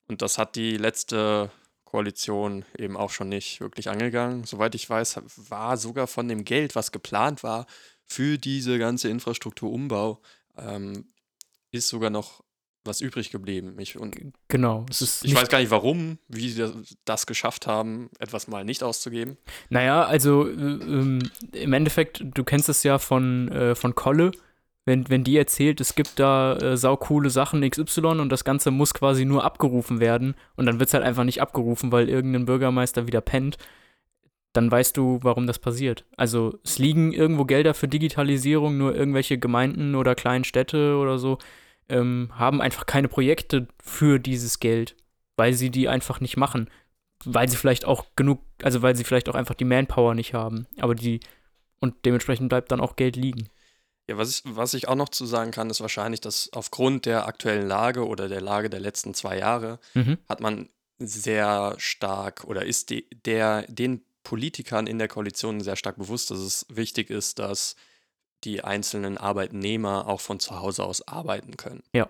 [0.08, 1.52] Und das hat die letzte
[1.86, 4.44] Koalition eben auch schon nicht wirklich angegangen.
[4.44, 7.68] Soweit ich weiß, war sogar von dem Geld, was geplant war
[8.06, 10.22] für diese ganze Infrastrukturumbau,
[10.58, 11.14] ähm,
[11.72, 12.44] ist sogar noch
[12.84, 13.76] was übrig geblieben.
[13.80, 14.16] Ich, und
[14.48, 14.86] genau.
[14.90, 16.72] ich weiß gar nicht warum, wie sie
[17.06, 19.38] das geschafft haben, etwas mal nicht auszugeben.
[19.70, 21.20] Naja, also äh, ähm,
[21.52, 24.32] im Endeffekt, du kennst es ja von, äh, von Kolle,
[24.86, 28.94] wenn, wenn die erzählt, es gibt da äh, saukoole Sachen XY und das Ganze muss
[28.94, 33.06] quasi nur abgerufen werden und dann wird es halt einfach nicht abgerufen, weil irgendein Bürgermeister
[33.06, 33.58] wieder pennt,
[34.54, 36.06] dann weißt du, warum das passiert.
[36.18, 41.38] Also es liegen irgendwo Gelder für Digitalisierung, nur irgendwelche Gemeinden oder kleinen Städte oder so
[41.90, 44.96] ähm, haben einfach keine Projekte für dieses Geld,
[45.38, 46.70] weil sie die einfach nicht machen.
[47.24, 50.66] Weil sie vielleicht auch genug, also weil sie vielleicht auch einfach die Manpower nicht haben.
[50.80, 51.20] Aber die,
[51.80, 53.50] und dementsprechend bleibt dann auch Geld liegen.
[54.08, 57.28] Ja, was ich, was ich auch noch zu sagen kann, ist wahrscheinlich, dass aufgrund der
[57.28, 60.18] aktuellen Lage oder der Lage der letzten zwei Jahre mhm.
[60.28, 65.98] hat man sehr stark oder ist die, der, den Politikern in der Koalition sehr stark
[65.98, 67.76] bewusst, dass es wichtig ist, dass
[68.44, 71.84] die einzelnen Arbeitnehmer auch von zu Hause aus arbeiten können.
[71.94, 72.10] Ja.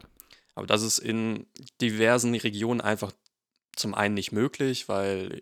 [0.55, 1.47] Aber das ist in
[1.79, 3.11] diversen Regionen einfach
[3.75, 5.41] zum einen nicht möglich, weil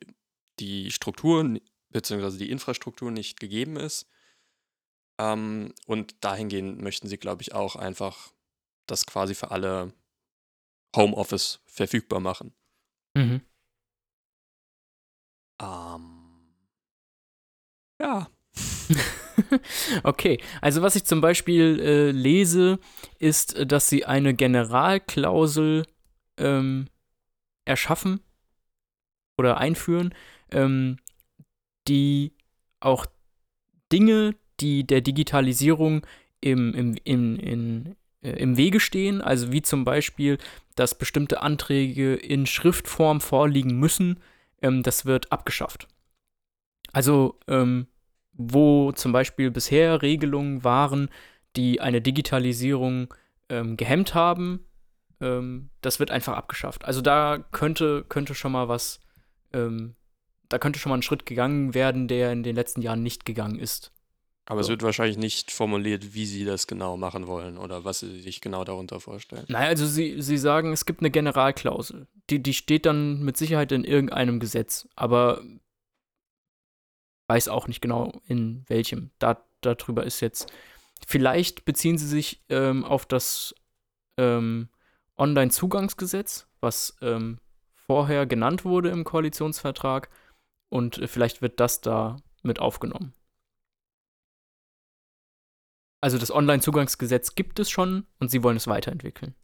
[0.59, 2.37] die Struktur bzw.
[2.37, 4.07] die Infrastruktur nicht gegeben ist.
[5.19, 8.31] Ähm, und dahingehend möchten sie, glaube ich, auch einfach
[8.87, 9.93] das quasi für alle
[10.95, 12.53] Homeoffice verfügbar machen.
[13.15, 13.41] Mhm.
[15.61, 16.55] Ähm,
[18.01, 18.29] ja.
[20.03, 22.79] okay, also was ich zum Beispiel äh, lese,
[23.19, 25.85] ist, dass sie eine Generalklausel
[26.37, 26.87] ähm,
[27.65, 28.21] erschaffen
[29.37, 30.13] oder einführen,
[30.51, 30.97] ähm,
[31.87, 32.33] die
[32.79, 33.05] auch
[33.91, 36.05] Dinge, die der Digitalisierung
[36.41, 40.37] im, im, im, in, äh, im Wege stehen, also wie zum Beispiel,
[40.75, 44.19] dass bestimmte Anträge in Schriftform vorliegen müssen,
[44.61, 45.87] ähm, das wird abgeschafft.
[46.91, 47.87] Also ähm,
[48.39, 51.09] wo zum Beispiel bisher Regelungen waren,
[51.57, 53.13] die eine Digitalisierung
[53.49, 54.65] ähm, gehemmt haben,
[55.19, 56.85] ähm, das wird einfach abgeschafft.
[56.85, 59.01] Also da könnte, könnte schon mal was,
[59.51, 59.95] ähm,
[60.47, 63.59] da könnte schon mal ein Schritt gegangen werden, der in den letzten Jahren nicht gegangen
[63.59, 63.91] ist.
[64.45, 64.67] Aber so.
[64.67, 68.39] es wird wahrscheinlich nicht formuliert, wie sie das genau machen wollen oder was sie sich
[68.39, 69.45] genau darunter vorstellen.
[69.49, 72.07] Naja, also sie, sie sagen, es gibt eine Generalklausel.
[72.29, 75.41] die, die steht dann mit Sicherheit in irgendeinem Gesetz, aber
[77.29, 79.11] weiß auch nicht genau in welchem.
[79.19, 80.51] Da, darüber ist jetzt.
[81.07, 83.55] Vielleicht beziehen sie sich ähm, auf das
[84.17, 84.69] ähm,
[85.17, 87.39] Online-Zugangsgesetz, was ähm,
[87.75, 90.09] vorher genannt wurde im Koalitionsvertrag.
[90.69, 93.13] Und äh, vielleicht wird das da mit aufgenommen.
[96.01, 99.35] Also das Online-Zugangsgesetz gibt es schon und sie wollen es weiterentwickeln.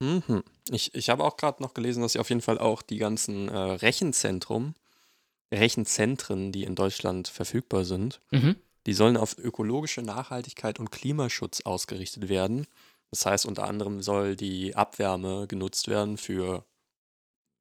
[0.00, 0.42] Mhm.
[0.70, 3.48] Ich, ich habe auch gerade noch gelesen, dass sie auf jeden Fall auch die ganzen
[3.48, 4.74] äh, Rechenzentrum,
[5.52, 8.56] Rechenzentren, die in Deutschland verfügbar sind, mhm.
[8.86, 12.66] die sollen auf ökologische Nachhaltigkeit und Klimaschutz ausgerichtet werden.
[13.10, 16.64] Das heißt, unter anderem soll die Abwärme genutzt werden für,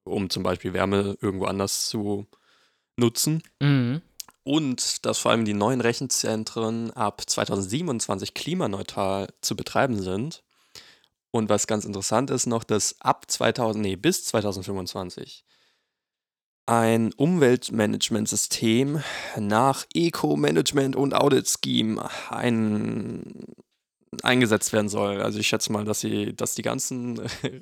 [0.04, 2.28] um zum Beispiel Wärme irgendwo anders zu
[2.98, 3.44] nutzen.
[3.60, 4.02] Mhm.
[4.44, 10.44] Und dass vor allem die neuen Rechenzentren ab 2027 klimaneutral zu betreiben sind.
[11.32, 15.46] Und was ganz interessant ist noch, dass ab 2000, nee, bis 2025
[16.66, 19.04] ein Umweltmanagementsystem
[19.38, 23.46] nach Eco-Management und Audit Scheme ein,
[24.22, 25.22] eingesetzt werden soll.
[25.22, 27.22] Also ich schätze mal, dass sie, dass die ganzen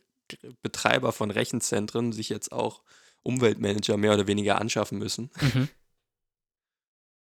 [0.61, 2.83] Betreiber von Rechenzentren sich jetzt auch
[3.23, 5.29] Umweltmanager mehr oder weniger anschaffen müssen.
[5.41, 5.69] Mhm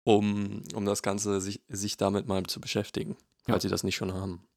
[0.04, 3.54] um, um das Ganze sich, sich damit mal zu beschäftigen, ja.
[3.54, 4.48] falls sie das nicht schon haben.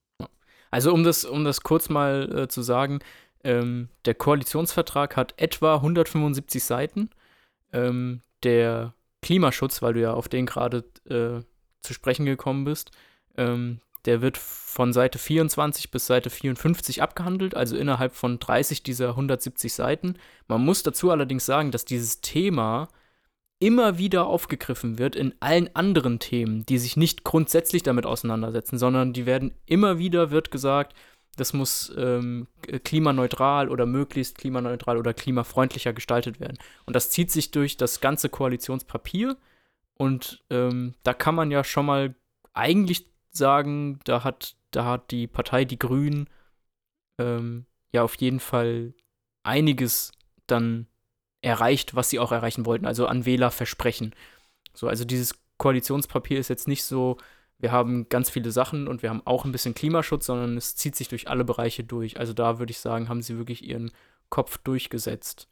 [0.70, 2.98] Also um das, um das kurz mal äh, zu sagen,
[3.44, 7.10] ähm, der Koalitionsvertrag hat etwa 175 Seiten.
[7.72, 11.44] Ähm, der Klimaschutz, weil du ja auf den gerade äh,
[11.82, 12.90] zu sprechen gekommen bist,
[13.36, 19.10] ähm, der wird von Seite 24 bis Seite 54 abgehandelt, also innerhalb von 30 dieser
[19.10, 20.16] 170 Seiten.
[20.46, 22.88] Man muss dazu allerdings sagen, dass dieses Thema
[23.60, 29.14] immer wieder aufgegriffen wird in allen anderen Themen, die sich nicht grundsätzlich damit auseinandersetzen, sondern
[29.14, 30.94] die werden immer wieder, wird gesagt,
[31.36, 32.46] das muss ähm,
[32.84, 36.58] klimaneutral oder möglichst klimaneutral oder klimafreundlicher gestaltet werden.
[36.86, 39.36] Und das zieht sich durch das ganze Koalitionspapier.
[39.94, 42.14] Und ähm, da kann man ja schon mal
[42.52, 46.28] eigentlich sagen, da hat, da hat die Partei Die Grünen
[47.18, 48.94] ähm, ja auf jeden Fall
[49.42, 50.12] einiges
[50.46, 50.86] dann
[51.42, 54.14] erreicht, was sie auch erreichen wollten, also an Wählerversprechen.
[54.72, 57.18] So, also dieses Koalitionspapier ist jetzt nicht so,
[57.64, 60.94] wir haben ganz viele Sachen und wir haben auch ein bisschen Klimaschutz, sondern es zieht
[60.94, 62.20] sich durch alle Bereiche durch.
[62.20, 63.90] Also da würde ich sagen, haben sie wirklich ihren
[64.28, 65.48] Kopf durchgesetzt.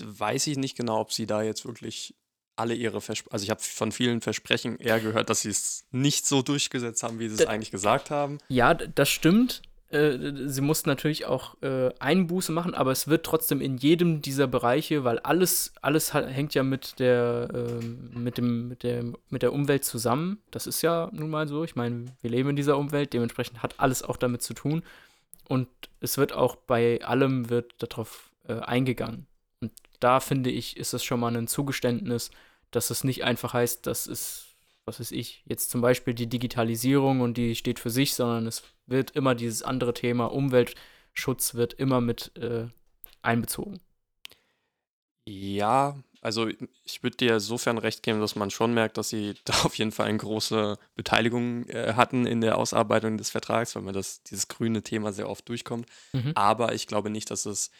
[0.00, 2.14] Weiß ich nicht genau, ob sie da jetzt wirklich
[2.54, 6.26] alle ihre Versprechen, also ich habe von vielen Versprechen eher gehört, dass sie es nicht
[6.26, 8.38] so durchgesetzt haben, wie sie es eigentlich gesagt haben.
[8.46, 9.62] Ja, das stimmt.
[9.92, 14.46] Äh, sie mussten natürlich auch äh, Einbuße machen, aber es wird trotzdem in jedem dieser
[14.46, 17.84] Bereiche, weil alles, alles hängt ja mit der, äh,
[18.18, 20.38] mit, dem, mit, der, mit der Umwelt zusammen.
[20.50, 21.62] Das ist ja nun mal so.
[21.62, 24.82] Ich meine, wir leben in dieser Umwelt, dementsprechend hat alles auch damit zu tun.
[25.46, 25.68] Und
[26.00, 29.26] es wird auch bei allem wird darauf äh, eingegangen.
[29.60, 32.30] Und da finde ich, ist es schon mal ein Zugeständnis,
[32.70, 34.51] dass es nicht einfach heißt, das ist
[34.84, 38.62] was weiß ich, jetzt zum Beispiel die Digitalisierung und die steht für sich, sondern es
[38.86, 42.66] wird immer dieses andere Thema Umweltschutz wird immer mit äh,
[43.22, 43.80] einbezogen.
[45.24, 46.48] Ja, also
[46.84, 49.92] ich würde dir sofern recht geben, dass man schon merkt, dass sie da auf jeden
[49.92, 54.48] Fall eine große Beteiligung äh, hatten in der Ausarbeitung des Vertrags, weil man das, dieses
[54.48, 55.86] grüne Thema sehr oft durchkommt.
[56.12, 56.32] Mhm.
[56.34, 57.70] Aber ich glaube nicht, dass es,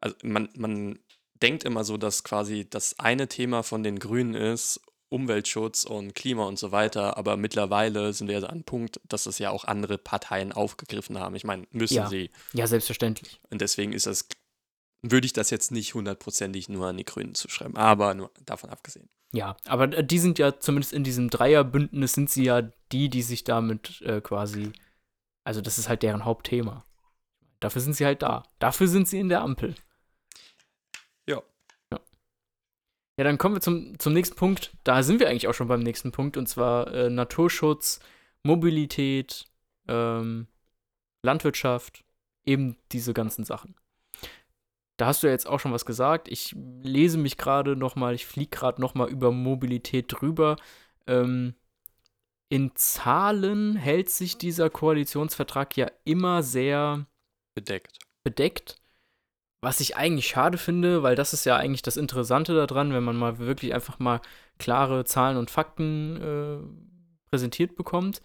[0.00, 0.98] also man, man
[1.40, 6.44] denkt immer so, dass quasi das eine Thema von den Grünen ist Umweltschutz und Klima
[6.44, 9.64] und so weiter, aber mittlerweile sind wir ja an einem Punkt, dass das ja auch
[9.64, 11.34] andere Parteien aufgegriffen haben.
[11.34, 12.06] Ich meine, müssen ja.
[12.08, 12.30] sie.
[12.52, 13.40] Ja, selbstverständlich.
[13.50, 14.28] Und deswegen ist das,
[15.02, 19.08] würde ich das jetzt nicht hundertprozentig nur an die Grünen zuschreiben, aber nur davon abgesehen.
[19.32, 23.44] Ja, aber die sind ja zumindest in diesem Dreierbündnis sind sie ja die, die sich
[23.44, 24.72] damit äh, quasi,
[25.44, 26.84] also das ist halt deren Hauptthema.
[27.60, 28.44] Dafür sind sie halt da.
[28.58, 29.74] Dafür sind sie in der Ampel.
[33.18, 34.76] Ja, dann kommen wir zum, zum nächsten Punkt.
[34.84, 37.98] Da sind wir eigentlich auch schon beim nächsten Punkt, und zwar äh, Naturschutz,
[38.44, 39.46] Mobilität,
[39.88, 40.46] ähm,
[41.24, 42.04] Landwirtschaft,
[42.46, 43.74] eben diese ganzen Sachen.
[44.98, 46.28] Da hast du ja jetzt auch schon was gesagt.
[46.28, 50.56] Ich lese mich gerade noch mal, ich fliege gerade noch mal über Mobilität drüber.
[51.08, 51.54] Ähm,
[52.48, 57.06] in Zahlen hält sich dieser Koalitionsvertrag ja immer sehr
[57.54, 57.98] bedeckt.
[58.22, 58.77] Bedeckt
[59.60, 63.16] was ich eigentlich schade finde, weil das ist ja eigentlich das Interessante daran, wenn man
[63.16, 64.20] mal wirklich einfach mal
[64.58, 68.22] klare Zahlen und Fakten äh, präsentiert bekommt.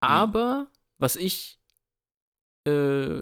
[0.00, 0.68] Aber
[0.98, 1.60] was ich
[2.64, 3.20] äh,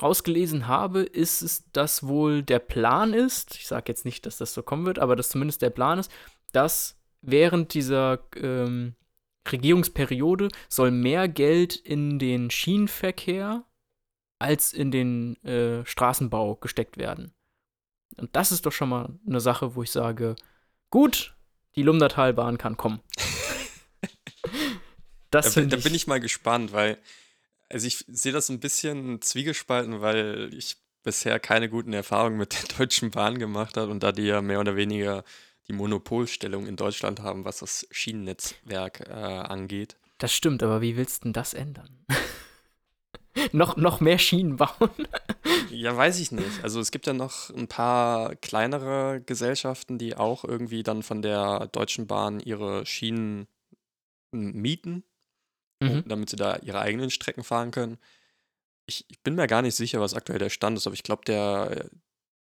[0.00, 4.54] rausgelesen habe, ist es, dass wohl der Plan ist, ich sage jetzt nicht, dass das
[4.54, 6.10] so kommen wird, aber dass zumindest der Plan ist,
[6.52, 8.94] dass während dieser ähm,
[9.50, 13.64] Regierungsperiode soll mehr Geld in den Schienenverkehr
[14.40, 17.32] als in den äh, Straßenbau gesteckt werden.
[18.16, 20.34] Und das ist doch schon mal eine Sache, wo ich sage,
[20.90, 21.34] gut,
[21.76, 23.00] die Lumdatalbahn kann kommen.
[25.30, 26.98] das da, da bin ich mal gespannt, weil
[27.68, 32.76] also ich sehe das ein bisschen zwiegespalten, weil ich bisher keine guten Erfahrungen mit der
[32.78, 35.24] Deutschen Bahn gemacht habe und da die ja mehr oder weniger
[35.68, 39.96] die Monopolstellung in Deutschland haben, was das Schienennetzwerk äh, angeht.
[40.18, 42.04] Das stimmt, aber wie willst du denn das ändern?
[43.52, 44.90] Noch, noch mehr Schienen bauen?
[45.70, 46.62] ja, weiß ich nicht.
[46.62, 51.68] Also es gibt ja noch ein paar kleinere Gesellschaften, die auch irgendwie dann von der
[51.68, 53.46] Deutschen Bahn ihre Schienen
[54.32, 55.04] mieten,
[55.80, 56.04] mhm.
[56.06, 57.98] damit sie da ihre eigenen Strecken fahren können.
[58.86, 61.22] Ich, ich, bin mir gar nicht sicher, was aktuell der Stand ist, aber ich glaube,
[61.24, 61.90] der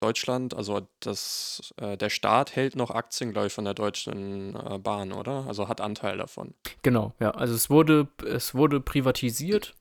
[0.00, 4.78] Deutschland, also das, äh, der Staat hält noch Aktien, glaube ich, von der Deutschen äh,
[4.78, 5.44] Bahn, oder?
[5.46, 6.54] Also hat Anteil davon.
[6.82, 7.32] Genau, ja.
[7.32, 9.74] Also es wurde, es wurde privatisiert.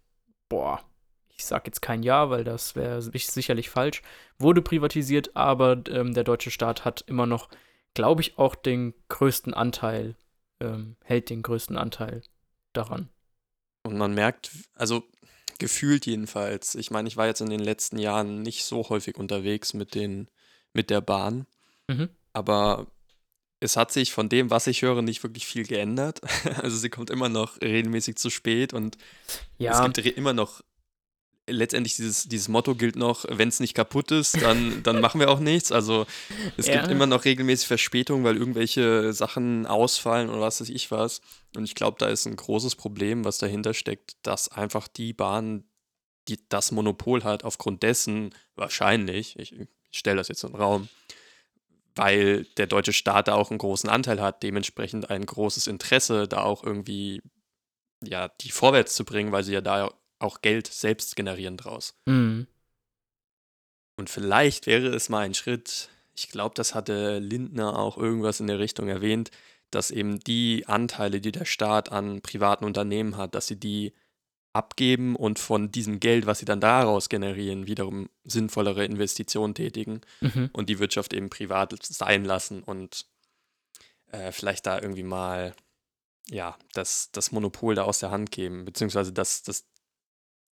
[0.49, 0.83] Boah,
[1.37, 4.01] ich sage jetzt kein Ja, weil das wäre sicherlich falsch.
[4.39, 7.49] Wurde privatisiert, aber ähm, der deutsche Staat hat immer noch,
[7.93, 10.15] glaube ich, auch den größten Anteil,
[10.59, 12.23] ähm, hält den größten Anteil
[12.73, 13.09] daran.
[13.83, 15.03] Und man merkt, also
[15.59, 16.75] Gefühlt jedenfalls.
[16.75, 20.27] Ich meine, ich war jetzt in den letzten Jahren nicht so häufig unterwegs mit den,
[20.73, 21.47] mit der Bahn.
[21.87, 22.09] Mhm.
[22.33, 22.85] Aber
[23.59, 26.21] es hat sich von dem, was ich höre, nicht wirklich viel geändert.
[26.61, 28.97] Also sie kommt immer noch regelmäßig zu spät und
[29.57, 29.71] ja.
[29.71, 30.61] es gibt immer noch
[31.47, 35.29] letztendlich dieses, dieses Motto gilt noch, wenn es nicht kaputt ist, dann, dann machen wir
[35.29, 35.71] auch nichts.
[35.71, 36.05] Also
[36.57, 36.75] es ja.
[36.75, 41.21] gibt immer noch regelmäßig Verspätungen, weil irgendwelche Sachen ausfallen oder was weiß ich was.
[41.55, 45.63] Und ich glaube, da ist ein großes Problem, was dahinter steckt, dass einfach die Bahn,
[46.27, 50.89] die das Monopol hat, aufgrund dessen wahrscheinlich, ich, ich stelle das jetzt in den Raum,
[51.95, 56.43] weil der deutsche Staat da auch einen großen Anteil hat, dementsprechend ein großes Interesse, da
[56.43, 57.21] auch irgendwie
[58.03, 61.95] ja, die vorwärts zu bringen, weil sie ja da auch Geld selbst generieren draus.
[62.05, 62.47] Mhm.
[63.97, 68.47] Und vielleicht wäre es mal ein Schritt, ich glaube, das hatte Lindner auch irgendwas in
[68.47, 69.31] der Richtung erwähnt,
[69.71, 73.93] dass eben die Anteile, die der Staat an privaten Unternehmen hat, dass sie die
[74.53, 80.49] abgeben und von diesem Geld, was sie dann daraus generieren, wiederum sinnvollere Investitionen tätigen mhm.
[80.53, 83.05] und die Wirtschaft eben privat sein lassen und
[84.11, 85.53] äh, vielleicht da irgendwie mal
[86.29, 89.65] ja, das, das Monopol da aus der Hand geben, beziehungsweise das, das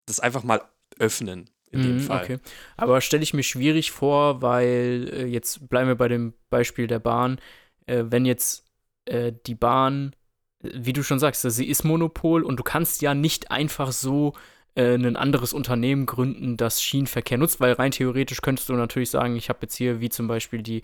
[0.06, 0.62] das einfach mal
[1.00, 2.24] öffnen in dem mhm, Fall.
[2.24, 2.38] Okay.
[2.78, 7.00] Aber stelle ich mir schwierig vor, weil äh, jetzt bleiben wir bei dem Beispiel der
[7.00, 7.40] Bahn.
[7.86, 8.66] Äh, wenn jetzt
[9.06, 10.16] äh, die Bahn,
[10.62, 14.34] wie du schon sagst, sie ist Monopol und du kannst ja nicht einfach so
[14.76, 19.36] äh, ein anderes Unternehmen gründen, das Schienenverkehr nutzt, weil rein theoretisch könntest du natürlich sagen,
[19.36, 20.82] ich habe jetzt hier wie zum Beispiel die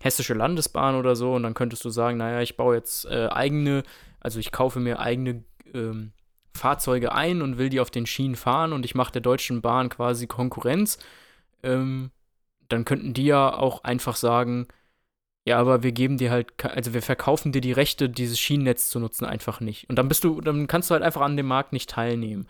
[0.00, 3.84] Hessische Landesbahn oder so und dann könntest du sagen, naja, ich baue jetzt äh, eigene,
[4.20, 6.12] also ich kaufe mir eigene ähm,
[6.54, 9.88] Fahrzeuge ein und will die auf den Schienen fahren und ich mache der Deutschen Bahn
[9.88, 10.98] quasi Konkurrenz,
[11.62, 12.10] ähm,
[12.68, 14.66] dann könnten die ja auch einfach sagen,
[15.44, 19.00] ja, aber wir geben dir halt, also wir verkaufen dir die Rechte, dieses Schienennetz zu
[19.00, 19.88] nutzen, einfach nicht.
[19.90, 22.46] Und dann bist du, dann kannst du halt einfach an dem Markt nicht teilnehmen.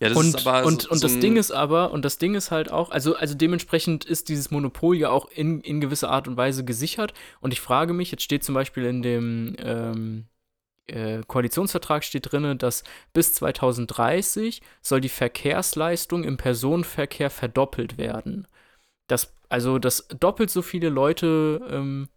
[0.00, 2.34] Ja, das und, ist aber und, so, und das Ding ist aber, und das Ding
[2.34, 6.28] ist halt auch, also, also dementsprechend ist dieses Monopol ja auch in, in gewisser Art
[6.28, 7.14] und Weise gesichert.
[7.40, 10.26] Und ich frage mich, jetzt steht zum Beispiel in dem, ähm,
[10.88, 18.46] äh, Koalitionsvertrag steht drin, dass bis 2030 soll die Verkehrsleistung im Personenverkehr verdoppelt werden.
[19.08, 22.08] Das, also, dass doppelt so viele Leute ähm,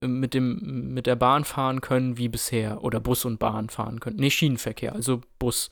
[0.00, 4.16] mit, dem, mit der Bahn fahren können wie bisher oder Bus und Bahn fahren können.
[4.16, 5.70] Nee, Schienenverkehr, also Bus,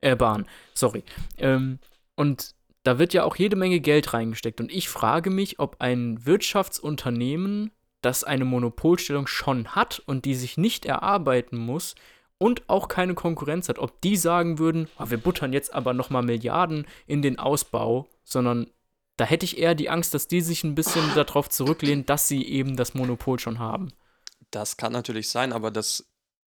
[0.00, 1.02] äh, Bahn, sorry.
[1.38, 1.78] Ähm,
[2.16, 4.60] und da wird ja auch jede Menge Geld reingesteckt.
[4.60, 7.70] Und ich frage mich, ob ein Wirtschaftsunternehmen
[8.02, 11.94] das eine Monopolstellung schon hat und die sich nicht erarbeiten muss
[12.38, 16.22] und auch keine Konkurrenz hat, ob die sagen würden, oh, wir buttern jetzt aber nochmal
[16.22, 18.70] Milliarden in den Ausbau, sondern
[19.18, 22.42] da hätte ich eher die Angst, dass die sich ein bisschen darauf zurücklehnen, dass sie
[22.46, 23.92] eben das Monopol schon haben.
[24.50, 26.10] Das kann natürlich sein, aber das,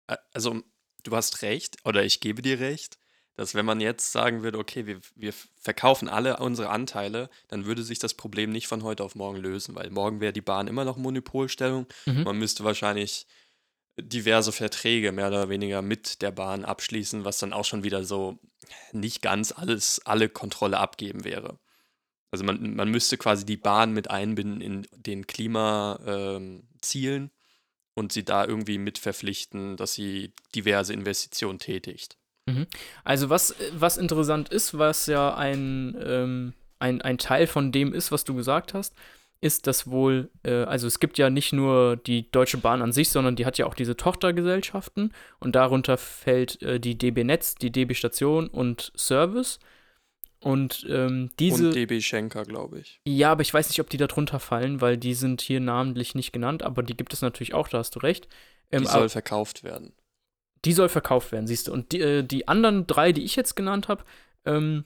[0.06, 0.62] äh, also
[1.02, 2.98] du hast recht, oder ich gebe dir recht,
[3.36, 7.82] dass wenn man jetzt sagen würde, okay, wir, wir verkaufen alle unsere Anteile, dann würde
[7.82, 10.84] sich das Problem nicht von heute auf morgen lösen, weil morgen wäre die Bahn immer
[10.84, 11.86] noch Monopolstellung.
[12.06, 12.24] Mhm.
[12.24, 13.26] Man müsste wahrscheinlich
[13.98, 18.38] diverse Verträge mehr oder weniger mit der Bahn abschließen, was dann auch schon wieder so
[18.92, 21.58] nicht ganz alles, alle Kontrolle abgeben wäre.
[22.30, 27.30] Also man, man müsste quasi die Bahn mit einbinden in den Klimazielen ähm,
[27.94, 32.16] und sie da irgendwie mit verpflichten, dass sie diverse Investitionen tätigt.
[32.52, 32.66] Mhm.
[33.04, 38.12] Also was, was interessant ist, was ja ein, ähm, ein, ein Teil von dem ist,
[38.12, 38.94] was du gesagt hast,
[39.42, 43.10] ist, dass wohl, äh, also es gibt ja nicht nur die Deutsche Bahn an sich,
[43.10, 47.72] sondern die hat ja auch diese Tochtergesellschaften und darunter fällt äh, die DB Netz, die
[47.72, 49.58] DB Station und Service.
[50.38, 51.68] Und ähm, diese.
[51.68, 53.00] Und DB Schenker, glaube ich.
[53.04, 56.16] Ja, aber ich weiß nicht, ob die da drunter fallen, weil die sind hier namentlich
[56.16, 58.28] nicht genannt, aber die gibt es natürlich auch, da hast du recht.
[58.72, 59.92] Ähm, die soll verkauft werden.
[60.64, 61.72] Die soll verkauft werden, siehst du.
[61.72, 64.04] Und die, äh, die anderen drei, die ich jetzt genannt habe,
[64.44, 64.84] ähm,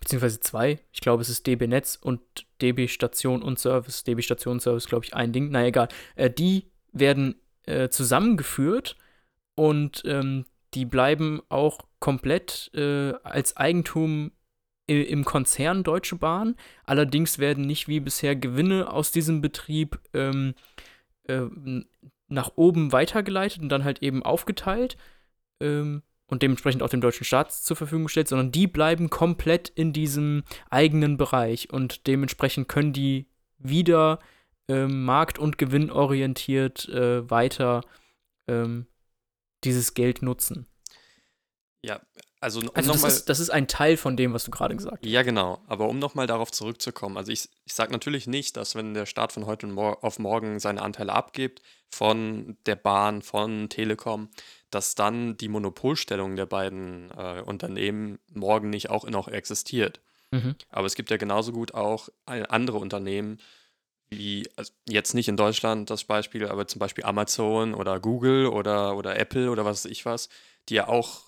[0.00, 2.20] beziehungsweise zwei, ich glaube, es ist DB Netz und
[2.60, 4.04] DB Station und Service.
[4.04, 5.48] DB Station und Service, glaube ich, ein Ding.
[5.50, 5.88] Na egal.
[6.14, 7.36] Äh, die werden
[7.66, 8.96] äh, zusammengeführt
[9.54, 14.32] und ähm, die bleiben auch komplett äh, als Eigentum
[14.86, 16.56] im Konzern Deutsche Bahn.
[16.84, 20.54] Allerdings werden nicht wie bisher Gewinne aus diesem Betrieb ähm,
[21.26, 21.40] äh,
[22.28, 24.96] nach oben weitergeleitet und dann halt eben aufgeteilt
[25.60, 29.92] ähm, und dementsprechend auch dem deutschen Staat zur Verfügung gestellt, sondern die bleiben komplett in
[29.92, 33.26] diesem eigenen Bereich und dementsprechend können die
[33.58, 34.18] wieder
[34.68, 37.82] ähm, markt- und gewinnorientiert äh, weiter
[38.48, 38.86] ähm,
[39.64, 40.66] dieses Geld nutzen.
[41.84, 42.00] Ja,
[42.44, 44.98] also, um also das, ist, das ist ein Teil von dem, was du gerade gesagt
[45.02, 45.10] hast.
[45.10, 45.62] Ja, genau.
[45.66, 49.32] Aber um nochmal darauf zurückzukommen, also ich, ich sage natürlich nicht, dass wenn der Staat
[49.32, 54.28] von heute auf morgen seine Anteile abgibt, von der Bahn, von Telekom,
[54.70, 60.00] dass dann die Monopolstellung der beiden äh, Unternehmen morgen nicht auch noch existiert.
[60.30, 60.56] Mhm.
[60.68, 63.38] Aber es gibt ja genauso gut auch andere Unternehmen,
[64.10, 68.96] wie also jetzt nicht in Deutschland das Beispiel, aber zum Beispiel Amazon oder Google oder,
[68.96, 70.28] oder Apple oder was weiß ich was,
[70.68, 71.22] die ja auch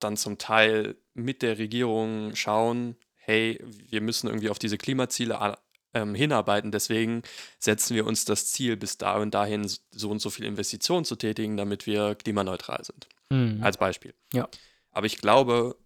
[0.00, 5.56] dann zum Teil mit der Regierung schauen, hey, wir müssen irgendwie auf diese Klimaziele
[5.94, 7.22] ähm, hinarbeiten, deswegen
[7.58, 11.16] setzen wir uns das Ziel, bis da und dahin so und so viel Investitionen zu
[11.16, 13.08] tätigen, damit wir klimaneutral sind.
[13.30, 13.62] Mhm.
[13.62, 14.14] Als Beispiel.
[14.32, 14.48] Ja.
[14.90, 15.76] Aber ich glaube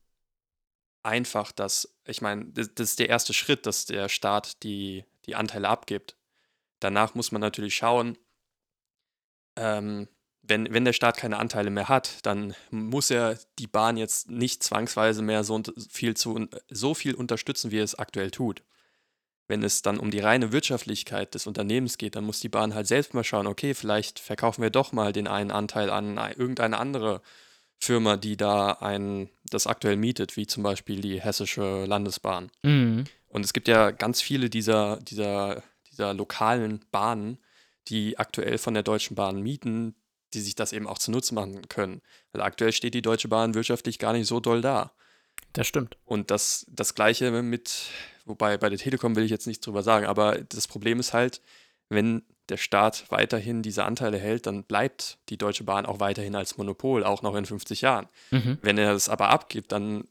[1.02, 5.34] einfach, dass, ich meine, das, das, ist der erste Schritt, dass der Staat die, die
[5.34, 6.16] Anteile abgibt.
[6.80, 8.18] Danach muss man natürlich schauen,
[9.56, 10.08] ähm,
[10.42, 14.62] wenn, wenn der Staat keine Anteile mehr hat, dann muss er die Bahn jetzt nicht
[14.62, 18.62] zwangsweise mehr so viel, zu, so viel unterstützen, wie er es aktuell tut.
[19.46, 22.86] Wenn es dann um die reine Wirtschaftlichkeit des Unternehmens geht, dann muss die Bahn halt
[22.86, 27.22] selbst mal schauen, okay, vielleicht verkaufen wir doch mal den einen Anteil an irgendeine andere
[27.78, 32.50] Firma, die da ein, das aktuell mietet, wie zum Beispiel die Hessische Landesbahn.
[32.62, 33.04] Mhm.
[33.28, 37.38] Und es gibt ja ganz viele dieser, dieser, dieser lokalen Bahnen,
[37.88, 39.96] die aktuell von der Deutschen Bahn mieten,
[40.34, 42.00] die sich das eben auch zunutze machen können.
[42.32, 44.92] Weil aktuell steht die Deutsche Bahn wirtschaftlich gar nicht so doll da.
[45.52, 45.96] Das stimmt.
[46.04, 47.86] Und das, das Gleiche mit,
[48.24, 51.40] wobei bei der Telekom will ich jetzt nichts drüber sagen, aber das Problem ist halt,
[51.88, 56.56] wenn der Staat weiterhin diese Anteile hält, dann bleibt die Deutsche Bahn auch weiterhin als
[56.56, 58.08] Monopol, auch noch in 50 Jahren.
[58.30, 58.58] Mhm.
[58.62, 60.08] Wenn er es aber abgibt, dann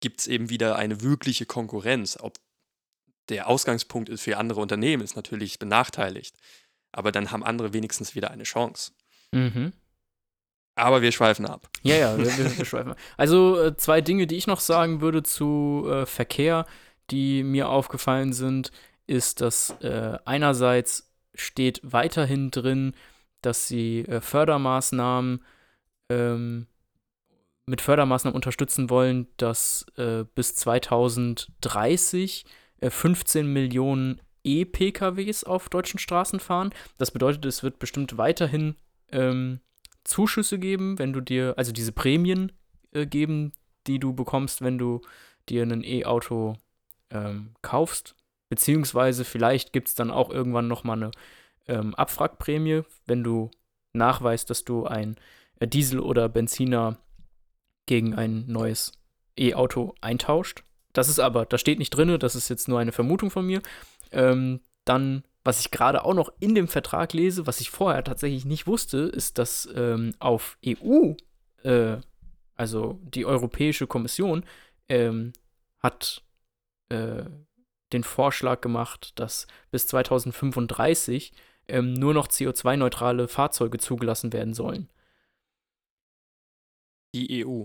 [0.00, 2.18] gibt es eben wieder eine wirkliche Konkurrenz.
[2.20, 2.38] Ob
[3.28, 6.36] der Ausgangspunkt ist für andere Unternehmen, ist natürlich benachteiligt
[6.96, 8.92] aber dann haben andere wenigstens wieder eine Chance.
[9.36, 9.72] Mhm.
[10.74, 11.68] Aber wir schweifen ab.
[11.82, 12.98] Ja, ja, wir, wir, schweifen ab.
[13.16, 16.66] Also äh, zwei Dinge, die ich noch sagen würde zu äh, Verkehr,
[17.10, 18.72] die mir aufgefallen sind,
[19.06, 22.94] ist, dass äh, einerseits steht weiterhin drin,
[23.40, 25.44] dass sie äh, Fördermaßnahmen
[26.10, 26.66] ähm,
[27.66, 32.44] mit Fördermaßnahmen unterstützen wollen, dass äh, bis 2030
[32.82, 36.72] 15 äh, Millionen E-PKWs auf deutschen Straßen fahren.
[36.98, 38.76] Das bedeutet, es wird bestimmt weiterhin
[39.12, 39.60] ähm,
[40.04, 42.52] Zuschüsse geben, wenn du dir, also diese Prämien
[42.92, 43.52] äh, geben,
[43.86, 45.00] die du bekommst, wenn du
[45.48, 46.56] dir ein E-Auto
[47.10, 48.14] ähm, kaufst.
[48.48, 51.10] Beziehungsweise vielleicht gibt es dann auch irgendwann nochmal eine
[51.66, 53.50] ähm, Abwrackprämie, wenn du
[53.92, 55.16] nachweist, dass du ein
[55.58, 56.98] äh, Diesel oder Benziner
[57.86, 58.92] gegen ein neues
[59.38, 60.62] E-Auto eintauscht.
[60.92, 63.60] Das ist aber, da steht nicht drin, das ist jetzt nur eine Vermutung von mir.
[64.12, 68.44] Ähm, dann, was ich gerade auch noch in dem Vertrag lese, was ich vorher tatsächlich
[68.44, 71.14] nicht wusste, ist, dass ähm, auf EU,
[71.62, 71.98] äh,
[72.56, 74.44] also die Europäische Kommission,
[74.88, 75.32] ähm,
[75.78, 76.24] hat
[76.88, 77.22] äh,
[77.92, 81.32] den Vorschlag gemacht, dass bis 2035
[81.68, 84.90] ähm, nur noch CO2-neutrale Fahrzeuge zugelassen werden sollen.
[87.14, 87.64] Die EU.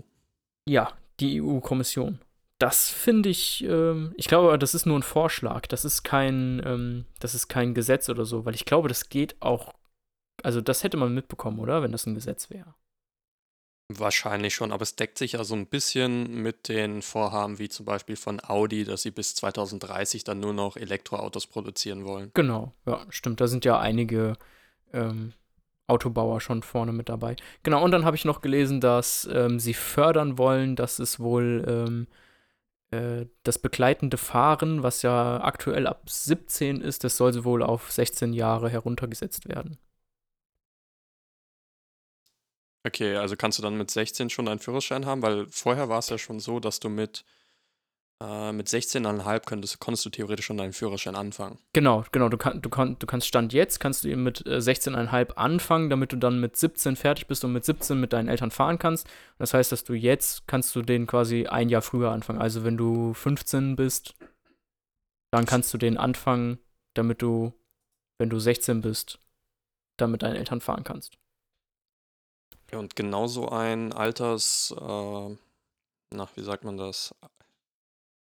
[0.68, 2.20] Ja, die EU-Kommission
[2.62, 5.66] das finde ich, ähm, ich glaube, das ist nur ein Vorschlag.
[5.66, 9.34] Das ist kein, ähm, das ist kein Gesetz oder so, weil ich glaube, das geht
[9.40, 9.74] auch,
[10.44, 11.82] also das hätte man mitbekommen, oder?
[11.82, 12.76] Wenn das ein Gesetz wäre.
[13.88, 17.84] Wahrscheinlich schon, aber es deckt sich ja so ein bisschen mit den Vorhaben wie zum
[17.84, 22.30] Beispiel von Audi, dass sie bis 2030 dann nur noch Elektroautos produzieren wollen.
[22.32, 23.40] Genau, ja, stimmt.
[23.40, 24.34] Da sind ja einige
[24.92, 25.32] ähm,
[25.88, 27.34] Autobauer schon vorne mit dabei.
[27.64, 31.64] Genau, und dann habe ich noch gelesen, dass ähm, sie fördern wollen, dass es wohl
[31.68, 32.06] ähm,
[32.92, 38.32] äh, das begleitende Fahren, was ja aktuell ab 17 ist, das soll wohl auf 16
[38.32, 39.78] Jahre heruntergesetzt werden.
[42.84, 45.22] Okay, also kannst du dann mit 16 schon einen Führerschein haben?
[45.22, 47.24] Weil vorher war es ja schon so, dass du mit
[48.22, 51.58] Äh, mit 16,5 könntest, konntest du theoretisch schon deinen Führerschein anfangen.
[51.72, 52.28] Genau, genau.
[52.28, 55.90] Du, kann, du, kann, du kannst Stand jetzt, kannst du eben mit äh, 16,5 anfangen,
[55.90, 59.08] damit du dann mit 17 fertig bist und mit 17 mit deinen Eltern fahren kannst.
[59.38, 62.40] Das heißt, dass du jetzt kannst du den quasi ein Jahr früher anfangen.
[62.40, 64.14] Also wenn du 15 bist,
[65.32, 66.58] dann kannst du den anfangen,
[66.94, 67.52] damit du,
[68.18, 69.18] wenn du 16 bist,
[69.96, 71.18] dann mit deinen Eltern fahren kannst.
[72.70, 75.36] Ja, und genauso ein Alters, äh,
[76.14, 77.14] na, wie sagt man das?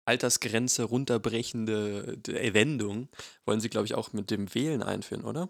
[0.05, 3.09] Altersgrenze runterbrechende D- Wendung
[3.45, 5.49] wollen sie, glaube ich, auch mit dem Wählen einführen, oder?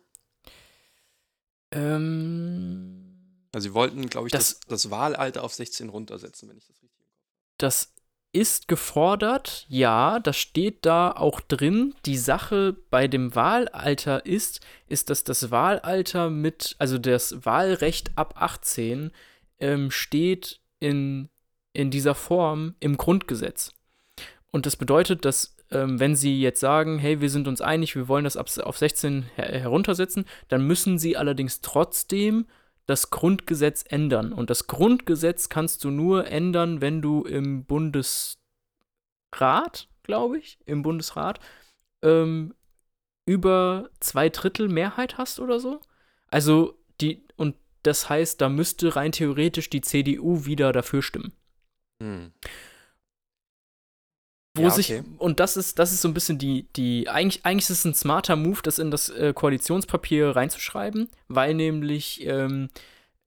[1.72, 3.10] Ähm,
[3.51, 6.82] Also sie wollten, glaube ich, Das- das, das Wahlalter auf 16 runtersetzen, wenn ich das
[6.82, 7.18] richtig im Kopf
[7.60, 7.93] das
[8.36, 11.93] ist gefordert, ja, das steht da auch drin.
[12.08, 18.34] Die Sache bei dem Wahlalter ist, ist, dass das Wahlalter mit, also das Wahlrecht ab
[18.38, 19.12] 18
[19.60, 21.30] ähm, steht in,
[21.74, 23.72] in dieser Form im Grundgesetz.
[24.54, 28.08] Und das bedeutet, dass ähm, wenn sie jetzt sagen, hey, wir sind uns einig, wir
[28.08, 32.45] wollen das auf 16 her heruntersetzen, dann müssen sie allerdings trotzdem
[32.86, 34.32] das Grundgesetz ändern.
[34.32, 38.38] Und das Grundgesetz kannst du nur ändern, wenn du im Bundesrat,
[40.04, 41.39] glaube ich, im Bundesrat,
[42.04, 42.54] ähm,
[43.26, 45.82] über zwei Drittel Mehrheit hast oder so.
[46.28, 51.34] Also die, und das heißt, da müsste rein theoretisch die CDU wieder dafür stimmen.
[52.04, 52.34] Hm.
[54.56, 55.04] Wo Ja, sich, okay.
[55.18, 57.95] und das ist, das ist so ein bisschen die, die, eigentlich, eigentlich ist es ein
[57.95, 62.70] smarter Move, das in das äh, Koalitionspapier reinzuschreiben, weil nämlich ähm,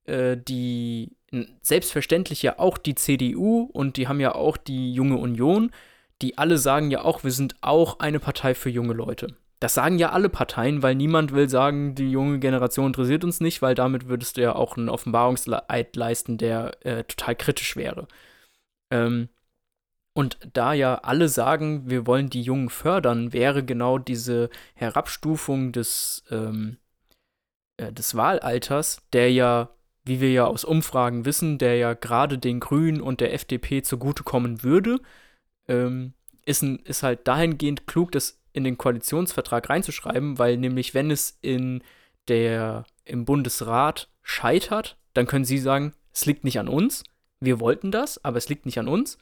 [0.05, 1.17] äh, die
[1.63, 5.73] selbstverständlich ja auch die CDU und die haben ja auch die Junge Union,
[6.23, 9.37] die alle sagen ja auch, wir sind auch eine Partei für junge Leute.
[9.61, 13.63] Das sagen ja alle Parteien, weil niemand will sagen, die junge Generation interessiert uns nicht,
[13.63, 18.07] weil damit würdest du ja auch einen Offenbarungseid leisten, der äh, total kritisch wäre.
[18.91, 19.29] Ähm,
[20.17, 26.25] und da ja alle sagen, wir wollen die Jungen fördern, wäre genau diese Herabstufung des,
[26.31, 26.79] ähm,
[27.77, 29.69] äh, des Wahlalters, der ja,
[30.07, 34.63] wie wir ja aus Umfragen wissen, der ja gerade den Grünen und der FDP zugutekommen
[34.63, 35.01] würde,
[35.69, 36.15] ähm,
[36.47, 41.37] ist, ein, ist halt dahingehend klug, das in den Koalitionsvertrag reinzuschreiben, weil nämlich, wenn es
[41.43, 41.83] in
[42.29, 47.05] der, im Bundesrat scheitert, dann können sie sagen, es liegt nicht an uns,
[47.39, 49.19] wir wollten das, aber es liegt nicht an uns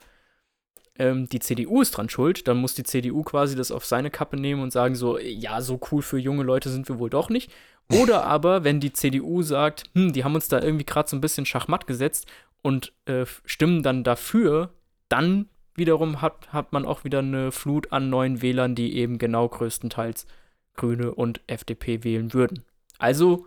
[0.99, 4.36] ähm, die CDU ist dran schuld, dann muss die CDU quasi das auf seine Kappe
[4.36, 7.51] nehmen und sagen so, ja, so cool für junge Leute sind wir wohl doch nicht.
[7.92, 11.20] Oder aber, wenn die CDU sagt, hm, die haben uns da irgendwie gerade so ein
[11.20, 12.26] bisschen Schachmatt gesetzt
[12.62, 14.70] und äh, stimmen dann dafür,
[15.09, 19.49] dann wiederum hat, hat man auch wieder eine Flut an neuen Wählern, die eben genau
[19.49, 20.26] größtenteils
[20.74, 22.64] Grüne und FDP wählen würden.
[22.99, 23.47] Also,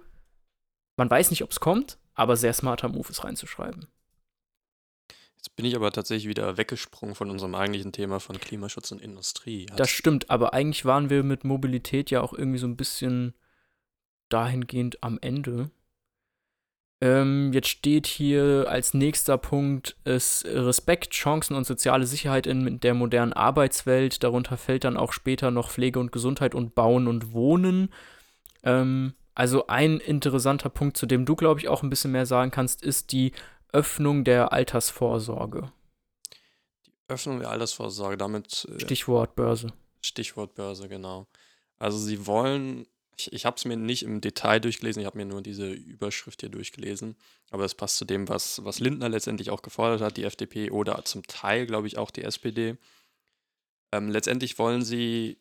[0.98, 3.88] man weiß nicht, ob es kommt, aber sehr smarter Move ist reinzuschreiben.
[5.38, 9.68] Jetzt bin ich aber tatsächlich wieder weggesprungen von unserem eigentlichen Thema von Klimaschutz und Industrie.
[9.68, 13.34] Das Hast- stimmt, aber eigentlich waren wir mit Mobilität ja auch irgendwie so ein bisschen
[14.30, 15.70] dahingehend am Ende.
[17.00, 22.96] Ähm, jetzt steht hier als nächster Punkt ist Respekt, Chancen und soziale Sicherheit in der
[22.96, 24.24] modernen Arbeitswelt.
[24.24, 27.94] Darunter fällt dann auch später noch Pflege und Gesundheit und Bauen und Wohnen.
[28.64, 32.50] Ähm, also ein interessanter Punkt, zu dem du, glaube ich, auch ein bisschen mehr sagen
[32.50, 33.32] kannst, ist die
[33.72, 35.72] Öffnung der Altersvorsorge.
[37.07, 39.74] Öffnung der Altersvorsorge, damit äh, Stichwort Börse.
[40.01, 41.28] Stichwort Börse, genau.
[41.80, 45.26] Also sie wollen, ich, ich habe es mir nicht im Detail durchgelesen, ich habe mir
[45.26, 47.15] nur diese Überschrift hier durchgelesen,
[47.49, 51.03] aber es passt zu dem, was, was Lindner letztendlich auch gefordert hat, die FDP oder
[51.05, 52.78] zum Teil, glaube ich, auch die SPD.
[53.91, 55.39] Ähm, letztendlich wollen sie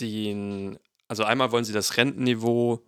[0.00, 0.78] den,
[1.08, 2.84] also einmal wollen sie das Rentenniveau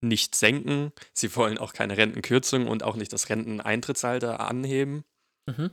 [0.00, 5.04] nicht senken, sie wollen auch keine Rentenkürzung und auch nicht das Renteneintrittsalter anheben.
[5.46, 5.70] Mhm.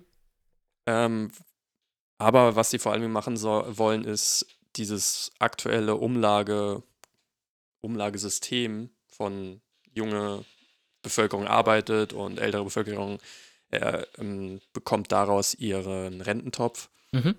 [0.87, 1.31] Ähm,
[2.17, 4.45] aber was sie vor allem machen so, wollen, ist
[4.75, 6.83] dieses aktuelle Umlage,
[7.81, 9.61] Umlagesystem von
[9.93, 10.43] junge
[11.01, 13.19] Bevölkerung arbeitet und ältere Bevölkerung
[13.71, 16.89] äh, ähm, bekommt daraus ihren Rententopf.
[17.11, 17.35] Mhm.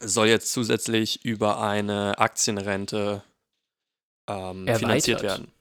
[0.00, 3.22] Soll jetzt zusätzlich über eine Aktienrente
[4.26, 5.52] ähm, finanziert werden.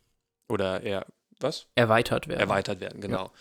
[0.50, 1.06] Oder eher,
[1.40, 1.68] was?
[1.76, 2.42] Erweitert werden.
[2.42, 3.32] erweitert werden, genau.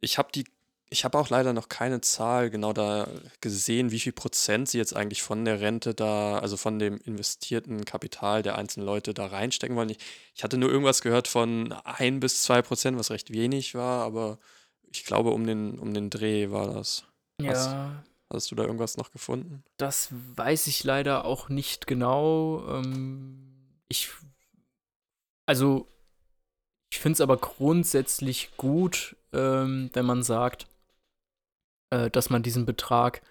[0.00, 0.44] Ich habe die,
[0.90, 3.08] ich habe auch leider noch keine Zahl genau da
[3.40, 7.84] gesehen, wie viel Prozent sie jetzt eigentlich von der Rente da, also von dem investierten
[7.84, 9.90] Kapital der einzelnen Leute da reinstecken wollen.
[9.90, 9.98] Ich,
[10.34, 14.38] ich hatte nur irgendwas gehört von ein bis zwei Prozent, was recht wenig war, aber
[14.92, 17.04] ich glaube, um den, um den Dreh war das.
[17.40, 19.64] Ja, Hast du da irgendwas noch gefunden?
[19.76, 22.64] das weiß ich leider auch nicht genau.
[22.68, 24.10] Ähm, ich,
[25.46, 25.88] also,
[26.90, 30.66] ich finde es aber grundsätzlich gut, ähm, wenn man sagt,
[31.90, 33.22] äh, dass man diesen Betrag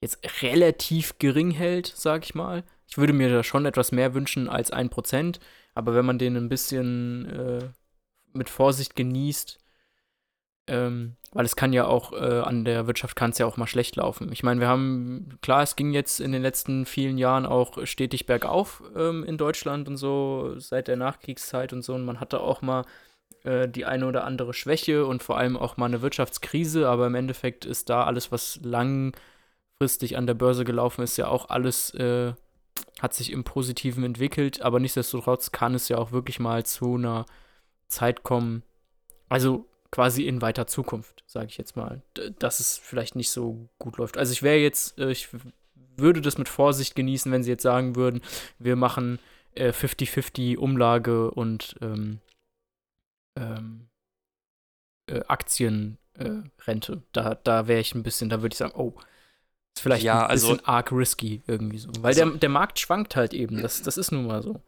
[0.00, 2.64] jetzt relativ gering hält, sag ich mal.
[2.86, 5.40] Ich würde mir da schon etwas mehr wünschen als ein Prozent,
[5.74, 7.68] aber wenn man den ein bisschen äh,
[8.32, 9.58] mit Vorsicht genießt,
[10.68, 13.66] ähm, weil es kann ja auch äh, an der Wirtschaft kann es ja auch mal
[13.66, 14.32] schlecht laufen.
[14.32, 18.26] Ich meine, wir haben, klar, es ging jetzt in den letzten vielen Jahren auch stetig
[18.26, 21.94] bergauf ähm, in Deutschland und so, seit der Nachkriegszeit und so.
[21.94, 22.84] Und man hatte auch mal
[23.44, 27.14] äh, die eine oder andere Schwäche und vor allem auch mal eine Wirtschaftskrise, aber im
[27.14, 32.32] Endeffekt ist da alles, was langfristig an der Börse gelaufen ist, ja auch alles, äh,
[33.00, 37.26] hat sich im Positiven entwickelt, aber nichtsdestotrotz kann es ja auch wirklich mal zu einer
[37.88, 38.62] Zeit kommen,
[39.28, 42.02] also quasi in weiter Zukunft, sage ich jetzt mal,
[42.38, 44.18] dass es vielleicht nicht so gut läuft.
[44.18, 45.28] Also ich wäre jetzt, äh, ich
[45.96, 48.20] würde das mit Vorsicht genießen, wenn sie jetzt sagen würden,
[48.58, 49.18] wir machen
[49.56, 52.20] 50-50 äh, Umlage und ähm,
[53.36, 53.88] ähm,
[55.06, 56.92] äh, Aktienrente.
[56.92, 58.94] Äh, da da wäre ich ein bisschen, da würde ich sagen, oh,
[59.74, 61.90] ist vielleicht ja, ein bisschen also, arg risky irgendwie so.
[62.00, 64.60] Weil also, der, der Markt schwankt halt eben, das, das ist nun mal so.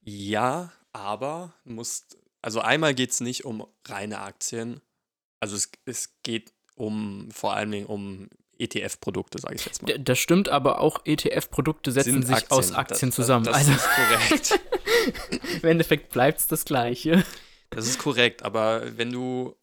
[0.00, 4.80] Ja, aber musst, also einmal geht es nicht um reine Aktien.
[5.40, 9.98] Also es, es geht um vor allen Dingen um ETF-Produkte, sage ich jetzt mal.
[9.98, 12.56] Das stimmt, aber auch ETF-Produkte setzen Sind sich Aktien.
[12.56, 13.46] aus Aktien das, zusammen.
[13.46, 14.60] Das, das also, ist korrekt.
[15.64, 17.24] Im Endeffekt bleibt es das Gleiche.
[17.70, 19.56] Das ist korrekt, aber wenn du,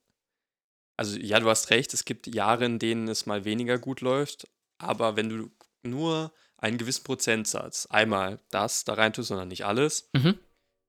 [0.97, 4.49] also ja, du hast recht, es gibt Jahre, in denen es mal weniger gut läuft,
[4.77, 5.51] aber wenn du
[5.83, 10.37] nur einen gewissen Prozentsatz einmal das da rein tust, sondern nicht alles, mhm.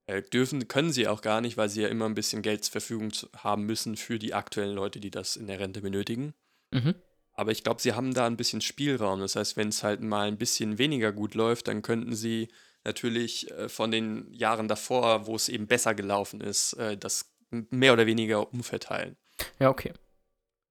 [0.06, 2.72] Äh, dürfen, können sie auch gar nicht, weil sie ja immer ein bisschen Geld zur
[2.72, 6.34] Verfügung haben müssen für die aktuellen Leute, die das in der Rente benötigen.
[6.70, 6.94] Mhm.
[7.32, 9.20] Aber ich glaube, sie haben da ein bisschen Spielraum.
[9.20, 12.48] Das heißt, wenn es halt mal ein bisschen weniger gut läuft, dann könnten sie
[12.84, 17.92] natürlich äh, von den Jahren davor, wo es eben besser gelaufen ist, äh, das mehr
[17.92, 19.16] oder weniger umverteilen.
[19.58, 19.92] Ja, okay.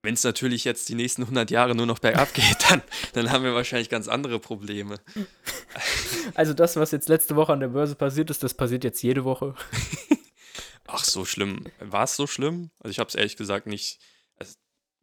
[0.04, 2.82] Wenn es natürlich jetzt die nächsten 100 Jahre nur noch bergab geht, dann,
[3.14, 5.00] dann haben wir wahrscheinlich ganz andere Probleme.
[6.36, 9.24] Also das, was jetzt letzte Woche an der Börse passiert ist, das passiert jetzt jede
[9.24, 9.54] Woche.
[10.88, 11.66] Ach, so schlimm.
[11.80, 12.72] War es so schlimm?
[12.80, 14.00] Also ich habe es ehrlich gesagt nicht.
[14.38, 14.54] Also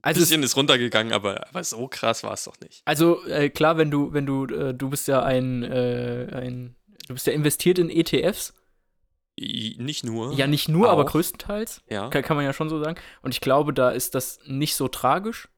[0.03, 2.83] ein also bisschen ist runtergegangen, aber, aber so krass war es doch nicht.
[2.85, 6.77] Also äh, klar, wenn du, wenn du, äh, du bist ja ein, äh, ein
[7.11, 8.55] Du bist ja investiert in ETFs.
[9.37, 10.33] Nicht nur.
[10.35, 10.93] Ja, nicht nur, auch.
[10.93, 11.83] aber größtenteils.
[11.89, 12.09] Ja.
[12.09, 13.01] Kann, kann, man ja schon so sagen.
[13.23, 15.49] Und ich glaube, da ist das nicht so tragisch,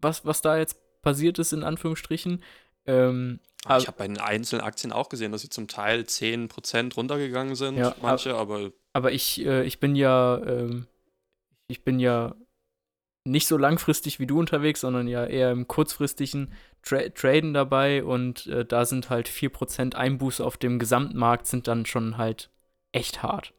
[0.00, 2.44] was, was da jetzt passiert ist, in Anführungsstrichen.
[2.86, 7.54] Ähm, ich habe bei den einzelnen Aktien auch gesehen, dass sie zum Teil 10% runtergegangen
[7.54, 8.72] sind, ja, manche, aber.
[8.92, 10.86] Aber ich, äh, ich bin ja, ähm,
[11.68, 12.34] ich bin ja
[13.24, 16.52] nicht so langfristig wie du unterwegs, sondern ja eher im kurzfristigen
[16.82, 21.84] Tra Traden dabei und äh, da sind halt 4% Einbuße auf dem Gesamtmarkt sind dann
[21.84, 22.50] schon halt
[22.92, 23.52] echt hart.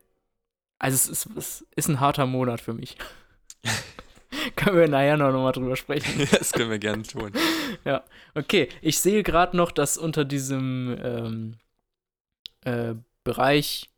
[0.79, 2.97] Also es ist, es ist ein harter Monat für mich.
[4.55, 6.27] können wir nachher noch mal drüber sprechen.
[6.31, 7.31] das können wir gerne tun.
[7.85, 8.03] ja,
[8.35, 8.69] okay.
[8.81, 11.57] Ich sehe gerade noch, dass unter diesem ähm,
[12.61, 13.89] äh, Bereich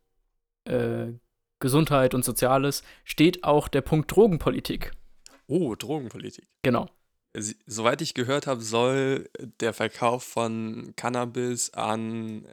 [0.64, 1.12] äh,
[1.60, 4.92] Gesundheit und Soziales steht auch der Punkt Drogenpolitik.
[5.46, 6.46] Oh, Drogenpolitik.
[6.62, 6.88] Genau.
[7.66, 9.28] Soweit ich gehört habe, soll
[9.60, 12.46] der Verkauf von Cannabis an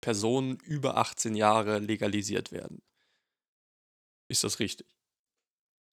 [0.00, 2.80] Personen über 18 Jahre legalisiert werden.
[4.28, 4.86] Ist das richtig?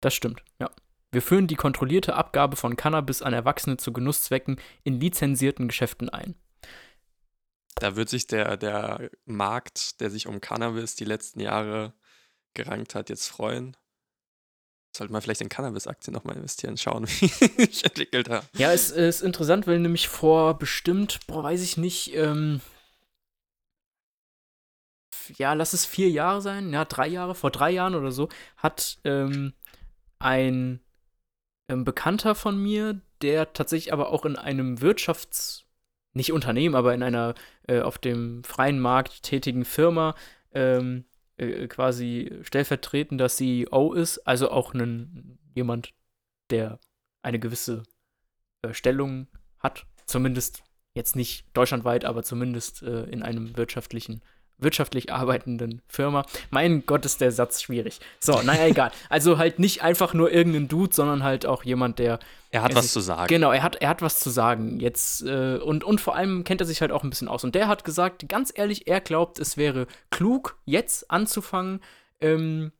[0.01, 0.70] Das stimmt, ja.
[1.13, 6.35] Wir führen die kontrollierte Abgabe von Cannabis an Erwachsene zu Genusszwecken in lizenzierten Geschäften ein.
[7.75, 11.93] Da wird sich der, der Markt, der sich um Cannabis die letzten Jahre
[12.55, 13.77] gerankt hat, jetzt freuen.
[14.97, 17.29] Sollte man vielleicht in Cannabis-Aktien nochmal investieren, schauen, wie
[17.67, 18.49] sich entwickelt hat.
[18.57, 22.61] Ja, es ist interessant, weil nämlich vor bestimmt, boah, weiß ich nicht, ähm,
[25.37, 28.99] ja, lass es vier Jahre sein, ja, drei Jahre, vor drei Jahren oder so, hat
[29.05, 29.55] ähm,
[30.19, 30.81] ein
[31.73, 35.64] ähm, Bekannter von mir, der tatsächlich aber auch in einem Wirtschafts-,
[36.14, 37.35] nicht Unternehmen, aber in einer
[37.66, 40.14] äh, auf dem freien Markt tätigen Firma
[40.53, 41.05] ähm,
[41.39, 45.95] äh, quasi stellvertretender CEO ist, also auch einen, jemand,
[46.51, 46.79] der
[47.23, 47.85] eine gewisse
[48.62, 50.62] äh, Stellung hat, zumindest
[50.95, 54.20] jetzt nicht deutschlandweit, aber zumindest äh, in einem wirtschaftlichen
[54.63, 56.25] wirtschaftlich arbeitenden Firma.
[56.51, 58.01] Mein Gott, ist der Satz schwierig.
[58.21, 58.91] So, naja, egal.
[59.09, 62.19] Also halt nicht einfach nur irgendein Dude, sondern halt auch jemand, der.
[62.51, 63.29] Er hat was sich, zu sagen.
[63.29, 64.81] Genau, er hat, er hat was zu sagen.
[64.81, 67.45] Jetzt, äh, und, und vor allem kennt er sich halt auch ein bisschen aus.
[67.45, 71.81] Und der hat gesagt, ganz ehrlich, er glaubt, es wäre klug, jetzt anzufangen,
[72.21, 72.73] ähm,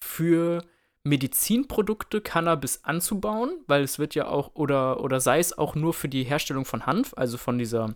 [0.00, 0.62] für
[1.04, 6.08] Medizinprodukte Cannabis anzubauen, weil es wird ja auch, oder, oder sei es auch nur für
[6.08, 7.94] die Herstellung von Hanf, also von dieser,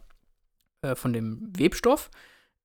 [0.82, 2.10] äh, von dem Webstoff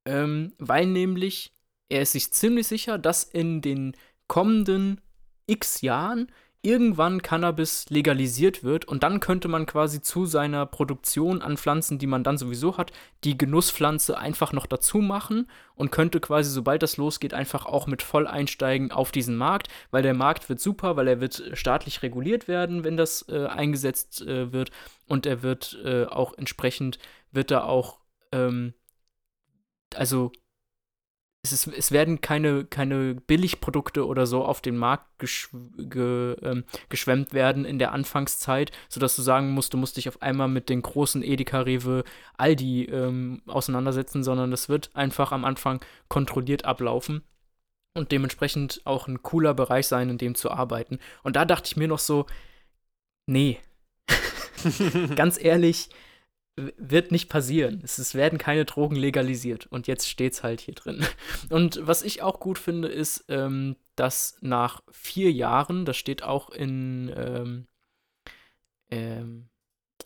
[0.07, 1.51] ähm, weil nämlich
[1.89, 3.95] er ist sich ziemlich sicher, dass in den
[4.27, 5.01] kommenden
[5.45, 6.31] x Jahren
[6.63, 12.07] irgendwann Cannabis legalisiert wird und dann könnte man quasi zu seiner Produktion an Pflanzen, die
[12.07, 12.91] man dann sowieso hat,
[13.23, 18.01] die Genusspflanze einfach noch dazu machen und könnte quasi, sobald das losgeht, einfach auch mit
[18.01, 22.47] voll einsteigen auf diesen Markt, weil der Markt wird super, weil er wird staatlich reguliert
[22.47, 24.71] werden, wenn das äh, eingesetzt äh, wird
[25.05, 26.97] und er wird äh, auch entsprechend,
[27.31, 27.99] wird da auch,
[28.33, 28.73] ähm,
[29.95, 30.31] also
[31.43, 36.63] es, ist, es werden keine, keine Billigprodukte oder so auf den Markt gesch ge, ähm,
[36.89, 40.69] geschwemmt werden in der Anfangszeit, sodass du sagen musst, du musst dich auf einmal mit
[40.69, 42.03] den großen Edeka, Rewe,
[42.37, 45.79] Aldi ähm, auseinandersetzen, sondern das wird einfach am Anfang
[46.09, 47.23] kontrolliert ablaufen
[47.93, 50.99] und dementsprechend auch ein cooler Bereich sein, in dem zu arbeiten.
[51.23, 52.25] Und da dachte ich mir noch so,
[53.25, 53.59] nee,
[55.15, 55.89] ganz ehrlich,
[56.57, 57.81] wird nicht passieren.
[57.83, 59.67] Es, es, werden keine Drogen legalisiert.
[59.67, 61.05] Und jetzt steht es halt hier drin.
[61.49, 66.49] Und was ich auch gut finde, ist, ähm, dass nach vier Jahren, das steht auch
[66.49, 67.67] in, ähm,
[68.89, 69.49] ähm,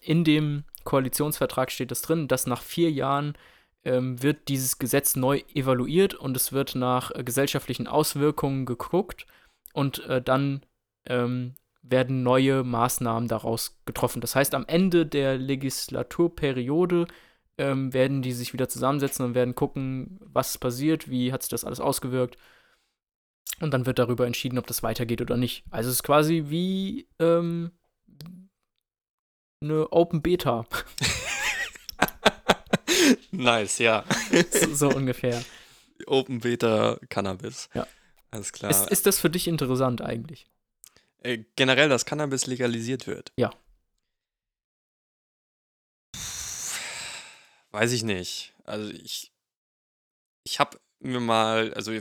[0.01, 3.37] in dem Koalitionsvertrag steht das drin, dass nach vier Jahren
[3.83, 9.25] ähm, wird dieses Gesetz neu evaluiert und es wird nach äh, gesellschaftlichen Auswirkungen geguckt
[9.73, 10.65] und äh, dann
[11.05, 14.21] ähm, werden neue Maßnahmen daraus getroffen.
[14.21, 17.07] Das heißt, am Ende der Legislaturperiode
[17.57, 21.65] ähm, werden die sich wieder zusammensetzen und werden gucken, was passiert, wie hat sich das
[21.65, 22.38] alles ausgewirkt.
[23.59, 25.63] Und dann wird darüber entschieden, ob das weitergeht oder nicht.
[25.69, 27.71] Also es ist quasi wie ähm,
[29.61, 30.65] eine Open Beta.
[33.32, 34.03] nice, ja.
[34.51, 35.43] so, so, ungefähr.
[36.07, 37.69] Open Beta Cannabis.
[37.73, 37.86] Ja.
[38.32, 38.71] Alles klar.
[38.71, 40.47] Ist, ist das für dich interessant eigentlich?
[41.22, 43.32] Äh, generell, dass Cannabis legalisiert wird.
[43.38, 43.51] Ja.
[47.72, 48.53] Weiß ich nicht.
[48.65, 49.32] Also ich,
[50.43, 51.93] ich habe mir mal, also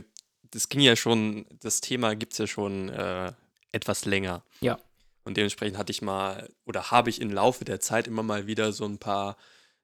[0.43, 3.31] das ging ja schon, das Thema gibt es ja schon äh,
[3.71, 4.43] etwas länger.
[4.59, 4.79] Ja.
[5.23, 8.73] Und dementsprechend hatte ich mal, oder habe ich im Laufe der Zeit immer mal wieder
[8.73, 9.37] so ein paar,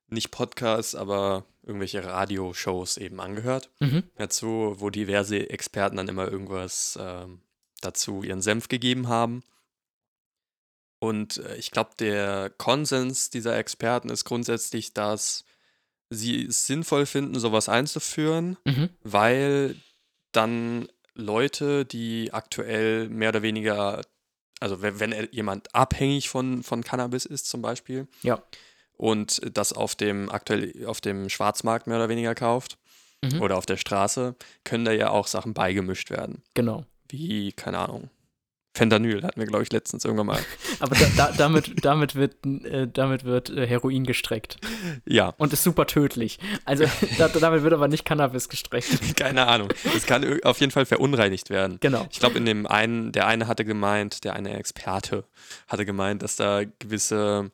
[0.08, 3.70] nicht Podcasts, aber irgendwelche Radioshows eben angehört.
[3.80, 4.04] Mhm.
[4.16, 7.42] Dazu, wo diverse Experten dann immer irgendwas ähm,
[7.82, 9.44] dazu ihren Senf gegeben haben.
[11.00, 15.44] Und äh, ich glaube, der Konsens dieser Experten ist grundsätzlich, dass
[16.10, 18.90] sie es sinnvoll finden, sowas einzuführen, Mhm.
[19.04, 19.76] weil
[20.32, 24.02] dann Leute, die aktuell mehr oder weniger,
[24.60, 28.42] also wenn, wenn jemand abhängig von, von Cannabis ist zum Beispiel Ja.
[28.94, 32.78] und das auf dem aktuell auf dem Schwarzmarkt mehr oder weniger kauft
[33.24, 33.42] Mhm.
[33.42, 36.86] oder auf der Straße, können da ja auch Sachen beigemischt werden Genau.
[37.10, 38.10] Wie, keine Ahnung,
[38.74, 40.40] Fentanyl hatten wir, glaube ich, letztens irgendwann mal.
[40.80, 44.58] Aber da, da, damit, damit wird, äh, damit wird äh, Heroin gestreckt.
[45.06, 45.30] Ja.
[45.38, 46.38] Und ist super tödlich.
[46.64, 46.86] Also
[47.18, 48.88] da, damit wird aber nicht Cannabis gestreckt.
[49.18, 49.70] Keine Ahnung.
[49.96, 51.78] Es kann auf jeden Fall verunreinigt werden.
[51.80, 52.06] Genau.
[52.12, 55.24] Ich glaube, in dem einen, der eine hatte gemeint, der eine Experte
[55.68, 57.50] hatte gemeint, dass da gewisse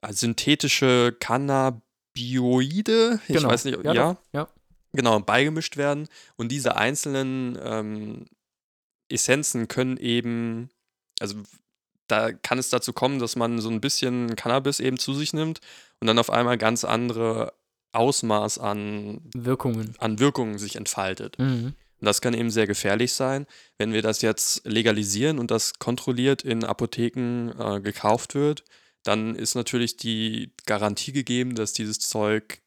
[0.00, 3.50] äh, synthetische Cannabioide, ich Genau.
[3.50, 4.16] weiß nicht, Ja, ja.
[4.32, 4.48] Ja.
[4.94, 6.08] genau, beigemischt werden.
[6.36, 8.24] Und diese einzelnen ähm,
[9.08, 10.70] Essenzen können eben,
[11.20, 11.36] also
[12.06, 15.60] da kann es dazu kommen, dass man so ein bisschen Cannabis eben zu sich nimmt
[16.00, 17.52] und dann auf einmal ganz andere
[17.92, 19.94] Ausmaß an, Wirkungen.
[19.98, 21.38] an Wirkungen sich entfaltet.
[21.38, 21.74] Mhm.
[22.00, 23.46] Und das kann eben sehr gefährlich sein,
[23.78, 28.64] wenn wir das jetzt legalisieren und das kontrolliert in Apotheken äh, gekauft wird,
[29.04, 32.60] dann ist natürlich die Garantie gegeben, dass dieses Zeug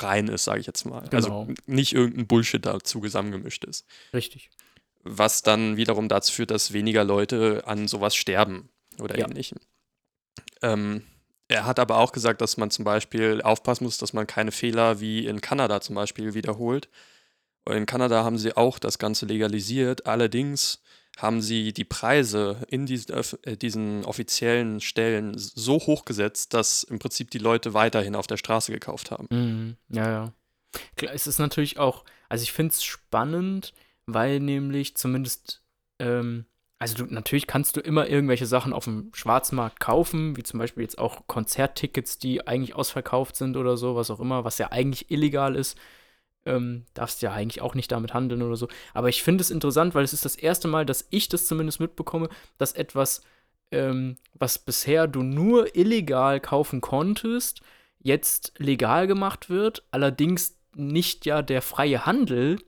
[0.00, 1.02] rein ist, sage ich jetzt mal.
[1.02, 1.16] Genau.
[1.16, 3.86] Also nicht irgendein Bullshit dazu zusammengemischt ist.
[4.12, 4.50] Richtig.
[5.02, 9.26] Was dann wiederum dazu führt, dass weniger Leute an sowas sterben oder Ja.
[9.26, 9.58] ähnlichem.
[10.62, 11.02] Ähm,
[11.48, 15.00] er hat aber auch gesagt, dass man zum Beispiel aufpassen muss, dass man keine Fehler
[15.00, 16.88] wie in Kanada zum Beispiel wiederholt.
[17.68, 20.06] In Kanada haben sie auch das Ganze legalisiert.
[20.06, 20.82] Allerdings
[21.18, 26.82] haben sie die Preise in diesen, öff- äh, diesen offiziellen Stellen so hoch gesetzt, dass
[26.84, 29.26] im Prinzip die Leute weiterhin auf der Straße gekauft haben.
[29.30, 29.76] Mhm.
[29.88, 30.32] Ja, ja.
[30.96, 33.72] Klar, es ist natürlich auch, also ich finde es spannend,
[34.14, 35.62] weil nämlich zumindest,
[35.98, 36.46] ähm,
[36.78, 40.82] also du, natürlich kannst du immer irgendwelche Sachen auf dem Schwarzmarkt kaufen, wie zum Beispiel
[40.82, 45.10] jetzt auch Konzerttickets, die eigentlich ausverkauft sind oder so, was auch immer, was ja eigentlich
[45.10, 45.78] illegal ist.
[46.46, 48.68] Ähm, darfst ja eigentlich auch nicht damit handeln oder so.
[48.94, 51.80] Aber ich finde es interessant, weil es ist das erste Mal, dass ich das zumindest
[51.80, 53.22] mitbekomme, dass etwas,
[53.70, 57.60] ähm, was bisher du nur illegal kaufen konntest,
[57.98, 59.84] jetzt legal gemacht wird.
[59.90, 62.58] Allerdings nicht ja der freie Handel.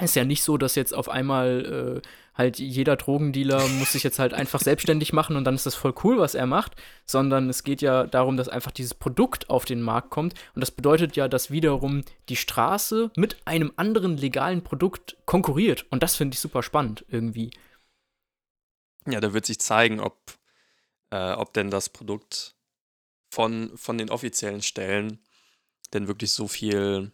[0.00, 4.18] Ist ja nicht so, dass jetzt auf einmal äh, halt jeder Drogendealer muss sich jetzt
[4.18, 7.62] halt einfach selbstständig machen und dann ist das voll cool, was er macht, sondern es
[7.62, 11.28] geht ja darum, dass einfach dieses Produkt auf den Markt kommt und das bedeutet ja,
[11.28, 16.62] dass wiederum die Straße mit einem anderen legalen Produkt konkurriert und das finde ich super
[16.62, 17.50] spannend irgendwie.
[19.06, 20.38] ja, da wird sich zeigen, ob,
[21.10, 22.56] äh, ob denn das Produkt
[23.30, 25.18] von, von den offiziellen Stellen
[25.92, 27.12] denn wirklich so viel,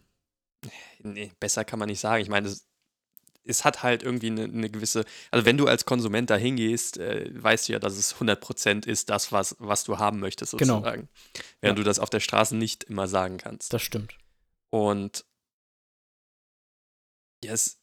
[0.99, 2.21] nee, besser kann man nicht sagen.
[2.21, 2.68] Ich meine, es,
[3.45, 7.29] es hat halt irgendwie eine, eine gewisse, also wenn du als Konsument da hingehst, äh,
[7.33, 10.75] weißt du ja, dass es 100% ist das, was, was du haben möchtest Genau.
[10.75, 11.09] sozusagen.
[11.61, 11.83] Während Ja.
[11.83, 13.73] du das auf der Straße nicht immer sagen kannst.
[13.73, 14.15] Das stimmt.
[14.69, 15.25] Und
[17.43, 17.81] ja, es,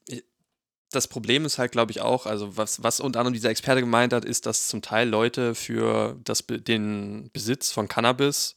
[0.90, 4.12] das Problem ist halt, glaube ich, auch, also was, was unter anderem dieser Experte gemeint
[4.12, 8.54] hat, ist, dass zum Teil Leute für das, den Besitz von Cannabis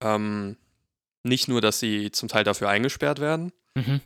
[0.00, 0.56] ähm,
[1.24, 4.00] nicht nur, dass sie zum Teil dafür eingesperrt werden, Mhm.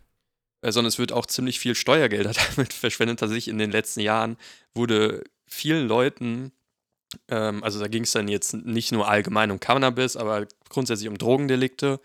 [0.63, 3.21] Äh, sondern es wird auch ziemlich viel Steuergelder damit verschwendet.
[3.21, 4.37] Tatsächlich in den letzten Jahren
[4.75, 6.53] wurde vielen Leuten,
[7.29, 11.19] ähm, also da ging es dann jetzt nicht nur allgemein um Cannabis, aber grundsätzlich um
[11.19, 12.01] Drogendelikte.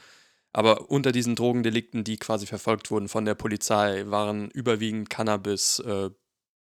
[0.54, 6.10] Aber unter diesen Drogendelikten, die quasi verfolgt wurden von der Polizei, waren überwiegend Cannabis-Besitz.
[6.10, 6.16] Äh,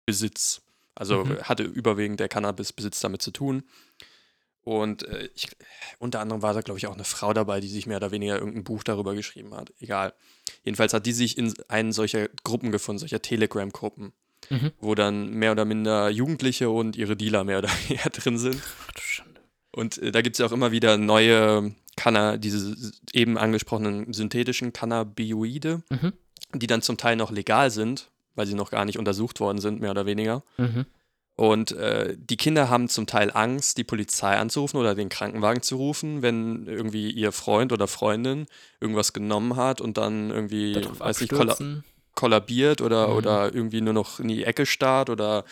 [0.07, 0.63] Besitz.
[0.95, 1.43] also Mhm.
[1.43, 3.63] hatte überwiegend der Cannabis-Besitz damit zu tun.
[4.69, 5.49] Und äh, ich,
[5.99, 8.39] unter anderem war da, glaube ich, auch eine Frau dabei, die sich mehr oder weniger
[8.39, 9.73] irgendein Buch darüber geschrieben hat.
[9.81, 10.13] Egal.
[10.63, 14.13] Jedenfalls hat die sich in einen solcher Gruppen gefunden, solcher Telegram-Gruppen,
[14.51, 14.73] Mhm.
[14.81, 18.61] wo dann mehr oder minder Jugendliche und ihre Dealer mehr oder weniger drin sind.
[18.87, 19.41] Ach du Schande.
[19.73, 22.77] Und äh, da gibt es ja auch immer wieder neue Canna, diese
[23.15, 26.13] eben angesprochenen synthetischen Cannabinoide, Mhm.
[26.55, 29.81] die dann zum Teil noch legal sind, weil sie noch gar nicht untersucht worden sind,
[29.81, 30.43] mehr oder weniger.
[30.59, 30.85] Mhm.
[31.39, 35.77] Und äh, die Kinder haben zum Teil Angst, die Polizei anzurufen oder den Krankenwagen zu
[35.77, 38.47] rufen, wenn irgendwie ihr Freund oder Freundin
[38.81, 41.57] irgendwas genommen hat und dann irgendwie, Darauf weiß nicht, kolla
[42.17, 43.15] kollabiert oder, Mhm.
[43.15, 45.45] oder irgendwie nur noch in die Ecke starrt oder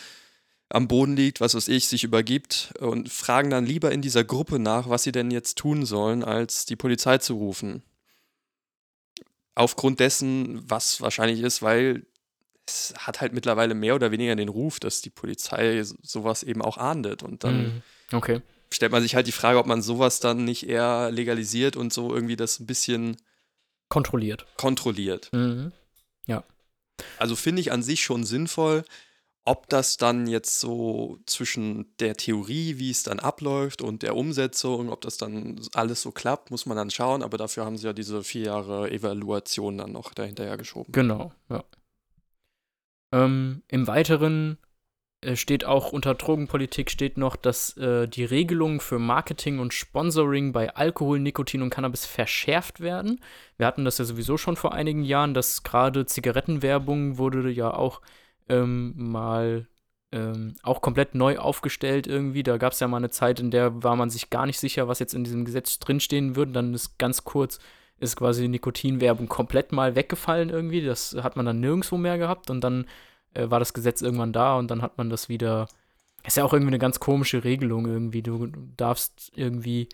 [0.67, 4.59] am Boden liegt, was weiß ich, sich übergibt und fragen dann lieber in dieser Gruppe
[4.59, 7.81] nach, was sie denn jetzt tun sollen, als die Polizei zu rufen.
[9.55, 12.05] Aufgrund dessen, was wahrscheinlich ist, weil
[12.67, 16.61] es hat halt mittlerweile mehr oder weniger den Ruf, dass die Polizei so- sowas eben
[16.61, 17.23] auch ahndet.
[17.23, 17.81] Und dann Mhm.
[18.11, 18.41] Okay.
[18.71, 22.13] stellt man sich halt die Frage, ob man sowas dann nicht eher legalisiert und so
[22.13, 23.17] irgendwie das ein bisschen
[23.89, 24.45] Kontrolliert.
[24.57, 25.29] kontrolliert.
[25.33, 25.71] Mhm.
[27.19, 28.83] Also finde ich an sich schon sinnvoll.
[29.45, 34.89] Ob das dann jetzt so zwischen der Theorie, wie es dann abläuft, und der Umsetzung,
[34.89, 37.21] ob das dann alles so klappt, muss man dann schauen.
[37.21, 40.91] Aber dafür haben sie ja diese vier Jahre Evaluation dann noch dahinterher geschoben.
[40.91, 41.63] Genau, ja.
[43.11, 44.57] Ähm, Im Weiteren
[45.21, 50.51] äh, steht auch unter Drogenpolitik steht noch, dass äh, die Regelungen für Marketing und Sponsoring
[50.51, 53.19] bei Alkohol, Nikotin und Cannabis verschärft werden.
[53.57, 58.01] Wir hatten das ja sowieso schon vor einigen Jahren, dass gerade Zigarettenwerbung wurde ja auch
[58.49, 59.67] ähm, mal
[60.11, 62.43] ähm, auch komplett neu aufgestellt irgendwie.
[62.43, 64.87] Da gab es ja mal eine Zeit, in der war man sich gar nicht sicher,
[64.87, 66.51] was jetzt in diesem Gesetz drinstehen würde.
[66.51, 67.59] Dann ist ganz kurz
[67.99, 70.81] ist quasi Nikotinwerbung komplett mal weggefallen irgendwie.
[70.81, 72.85] Das hat man dann nirgendwo mehr gehabt und dann
[73.33, 75.67] äh, war das Gesetz irgendwann da und dann hat man das wieder.
[76.25, 78.21] Ist ja auch irgendwie eine ganz komische Regelung irgendwie.
[78.21, 79.87] Du darfst irgendwie.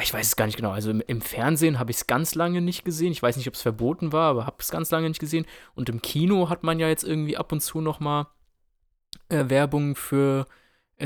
[0.00, 0.70] Ich weiß es gar nicht genau.
[0.70, 3.12] Also im, im Fernsehen habe ich es ganz lange nicht gesehen.
[3.12, 5.46] Ich weiß nicht, ob es verboten war, aber habe es ganz lange nicht gesehen.
[5.74, 8.28] Und im Kino hat man ja jetzt irgendwie ab und zu noch mal
[9.28, 10.46] äh, Werbung für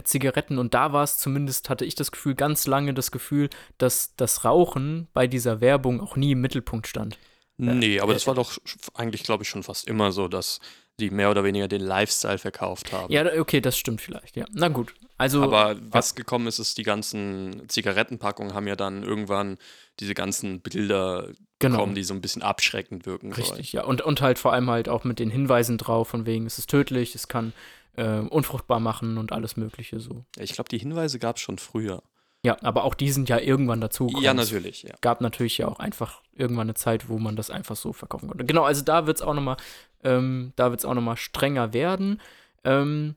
[0.05, 0.59] Zigaretten.
[0.59, 4.45] Und da war es zumindest, hatte ich das Gefühl, ganz lange das Gefühl, dass das
[4.45, 7.18] Rauchen bei dieser Werbung auch nie im Mittelpunkt stand.
[7.59, 8.59] Nee, aber äh, das war doch
[8.95, 10.61] eigentlich, glaube ich, schon fast immer so, dass
[10.99, 13.12] die mehr oder weniger den Lifestyle verkauft haben.
[13.12, 14.45] Ja, okay, das stimmt vielleicht, ja.
[14.53, 14.95] Na gut.
[15.18, 19.57] Also, Aber was gekommen ist, ist, die ganzen Zigarettenpackungen haben ja dann irgendwann
[20.01, 21.28] diese ganzen Bilder
[21.59, 21.76] genau.
[21.76, 23.47] bekommen, die so ein bisschen abschreckend wirken sollen.
[23.47, 23.84] Richtig, ja.
[23.84, 26.68] Und, und halt vor allem halt auch mit den Hinweisen drauf, von wegen, es ist
[26.68, 27.53] tödlich, es kann
[27.97, 30.24] äh, unfruchtbar machen und alles Mögliche so.
[30.38, 32.03] Ich glaube, die Hinweise gab es schon früher.
[32.45, 34.95] Ja, aber auch die sind ja irgendwann dazu Ja, natürlich, ja.
[35.01, 38.45] gab natürlich ja auch einfach irgendwann eine Zeit, wo man das einfach so verkaufen konnte.
[38.45, 39.57] Genau, also da wird es auch nochmal,
[40.03, 42.20] ähm, da wird es auch nochmal strenger werden.
[42.64, 43.14] Ähm,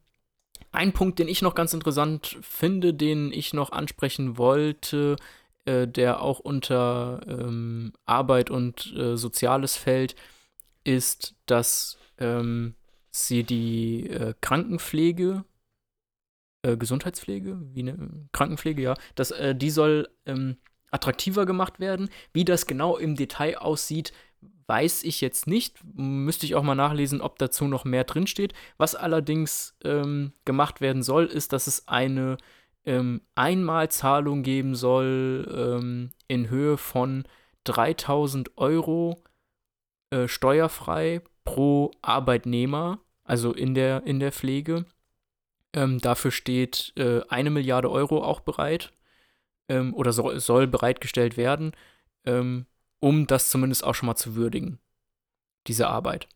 [0.71, 5.15] ein Punkt, den ich noch ganz interessant finde, den ich noch ansprechen wollte,
[5.65, 10.15] äh, der auch unter ähm, Arbeit und äh, Soziales fällt,
[10.83, 12.75] ist, dass ähm,
[13.15, 15.45] sie die äh, Krankenpflege
[16.65, 20.57] äh, Gesundheitspflege, wie eine Krankenpflege, ja, dass äh, die soll ähm,
[20.89, 22.09] attraktiver gemacht werden.
[22.33, 24.13] Wie das genau im Detail aussieht,
[24.67, 25.77] weiß ich jetzt nicht.
[25.93, 28.53] Müsste ich auch mal nachlesen, ob dazu noch mehr drinsteht.
[28.77, 32.37] Was allerdings ähm, gemacht werden soll, ist, dass es eine
[32.85, 37.25] ähm, Einmalzahlung geben soll ähm, in Höhe von
[37.65, 39.21] 3000 Euro
[40.09, 44.85] äh, steuerfrei pro Arbeitnehmer, also in der, in der Pflege.
[45.73, 48.93] Ähm, dafür steht äh, eine Milliarde Euro auch bereit
[49.67, 51.73] ähm, oder soll, soll bereitgestellt werden,
[52.25, 52.65] ähm,
[53.01, 54.79] um das zumindest auch schon mal zu würdigen,
[55.67, 56.29] diese Arbeit.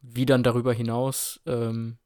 [0.00, 1.98] Wie dann darüber hinaus ähm,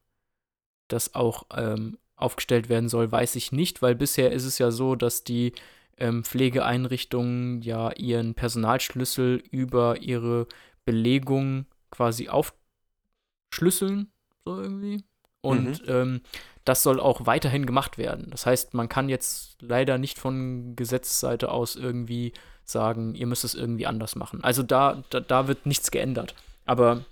[0.87, 4.95] das auch ähm, aufgestellt werden soll, weiß ich nicht, weil bisher ist es ja so,
[4.95, 5.53] dass die
[5.99, 10.47] ähm, Pflegeeinrichtungen ja ihren Personalschlüssel über ihre
[10.85, 14.11] Belegung quasi aufschlüsseln,
[14.57, 15.05] so irgendwie.
[15.41, 15.89] Und Mhm.
[15.89, 16.21] ähm,
[16.65, 18.29] das soll auch weiterhin gemacht werden.
[18.31, 22.33] Das heißt, man kann jetzt leider nicht von Gesetzesseite aus irgendwie
[22.65, 24.43] sagen, ihr müsst es irgendwie anders machen.
[24.45, 26.35] Also da, da, da wird nichts geändert.
[26.67, 27.05] Aber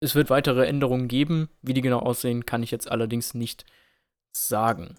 [0.00, 1.48] es wird weitere Änderungen geben.
[1.62, 3.64] Wie die genau aussehen, kann ich jetzt allerdings nicht
[4.32, 4.98] sagen.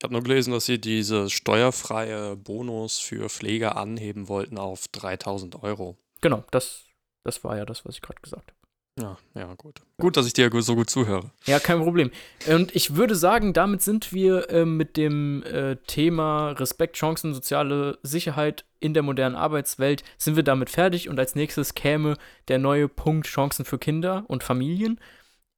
[0.00, 5.62] Ich habe nur gelesen, dass sie diese steuerfreie Bonus für Pfleger anheben wollten auf 3000
[5.62, 5.96] Euro.
[6.20, 6.84] Genau, das,
[7.24, 8.57] das war ja das, was ich gerade gesagt habe.
[8.98, 9.80] Ja, ja, gut.
[9.98, 11.30] Gut, dass ich dir so gut zuhöre.
[11.46, 12.10] Ja, kein Problem.
[12.48, 17.98] Und ich würde sagen, damit sind wir äh, mit dem äh, Thema Respekt, Chancen, soziale
[18.02, 21.08] Sicherheit in der modernen Arbeitswelt, sind wir damit fertig.
[21.08, 22.16] Und als nächstes käme
[22.48, 24.98] der neue Punkt Chancen für Kinder und Familien.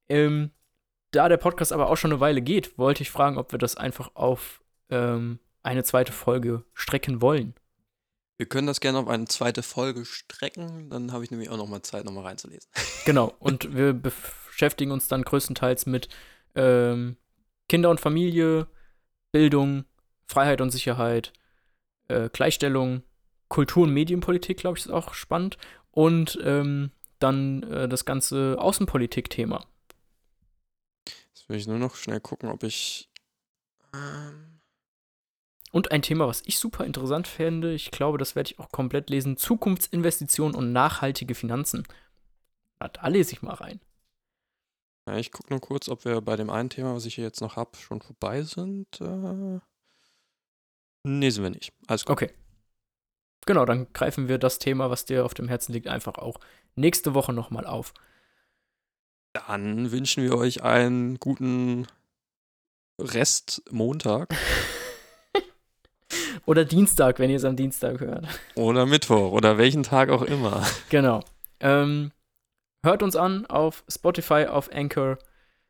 [0.07, 0.51] Ähm,
[1.11, 3.75] da der Podcast aber auch schon eine Weile geht, wollte ich fragen, ob wir das
[3.75, 7.55] einfach auf ähm, eine zweite Folge strecken wollen.
[8.41, 11.67] Wir können das gerne auf eine zweite Folge strecken, dann habe ich nämlich auch noch
[11.67, 12.67] mal Zeit, noch mal reinzulesen.
[13.05, 16.09] Genau, und wir beschäftigen uns dann größtenteils mit
[16.55, 17.17] ähm,
[17.69, 18.65] Kinder und Familie,
[19.31, 19.85] Bildung,
[20.25, 21.33] Freiheit und Sicherheit,
[22.07, 23.03] äh, Gleichstellung,
[23.47, 25.59] Kultur- und Medienpolitik, glaube ich, ist auch spannend.
[25.91, 26.89] Und ähm,
[27.19, 29.67] dann äh, das ganze Außenpolitik-Thema.
[31.27, 33.07] Jetzt will ich nur noch schnell gucken, ob ich.
[33.93, 34.50] Ähm,
[35.71, 39.09] Und ein Thema, was ich super interessant fände, ich glaube, das werde ich auch komplett
[39.09, 41.87] lesen: Zukunftsinvestitionen und nachhaltige Finanzen.
[42.79, 43.79] Na, Da lese ich mal rein.
[45.07, 47.41] ja, ich gucke nur kurz, ob wir bei dem einen Thema, was ich hier jetzt
[47.41, 48.99] noch habe, schon vorbei sind.
[48.99, 49.59] Äh,
[51.07, 51.73] nee, sind wir nicht.
[51.87, 52.13] Alles gut.
[52.13, 52.33] Okay.
[53.47, 56.39] Genau, dann greifen wir das Thema, was dir auf dem Herzen liegt, einfach auch
[56.75, 57.93] nächste Woche nochmal auf.
[59.33, 61.87] Dann wünschen wir euch einen guten
[62.99, 64.29] Rest Montag
[66.45, 68.27] Oder Dienstag, wenn ihr es am Dienstag hört.
[68.55, 70.63] oder Mittwoch oder welchen Tag auch immer.
[70.89, 71.21] Genau.
[71.59, 72.11] Ähm,
[72.83, 75.17] hört uns an auf Spotify, auf Anchor.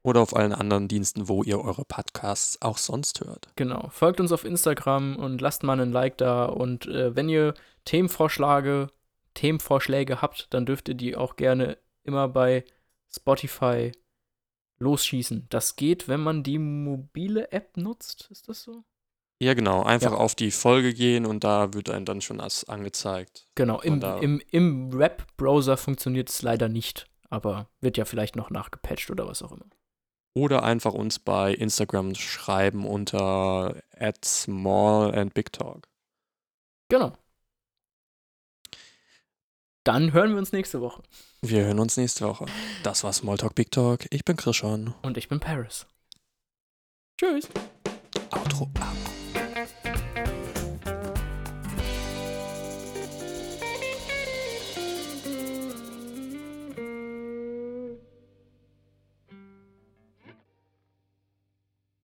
[0.03, 3.49] Oder auf allen anderen Diensten, wo ihr eure Podcasts auch sonst hört.
[3.55, 3.89] Genau.
[3.89, 6.45] Folgt uns auf Instagram und lasst mal einen Like da.
[6.45, 7.53] Und äh, wenn ihr
[7.85, 8.87] Themenvorschläge,
[9.35, 12.63] Themenvorschläge habt, dann dürft ihr die auch gerne immer bei
[13.13, 13.91] Spotify
[14.79, 15.47] losschießen.
[15.49, 18.27] Das geht, wenn man die mobile App nutzt.
[18.31, 18.83] Ist das so?
[19.41, 19.81] Ja, genau.
[19.81, 20.17] Einfach Ja.
[20.17, 23.47] auf die Folge gehen und da wird einem dann schon das angezeigt.
[23.55, 29.09] Genau, im, im, im Web-Browser funktioniert es leider nicht, aber wird ja vielleicht noch nachgepatcht
[29.09, 29.65] oder was auch immer.
[30.35, 35.87] Oder einfach uns bei Instagram schreiben unter at small and big talk.
[36.89, 37.13] Genau.
[39.83, 41.01] Dann hören wir uns nächste Woche.
[41.41, 42.45] Wir hören uns nächste Woche.
[42.83, 44.05] Das war Smalltalk Big Talk.
[44.11, 44.93] Ich bin Christian.
[45.01, 45.87] Und ich bin Paris.
[47.19, 47.49] Tschüss.
[48.29, 49.10] Outro ab.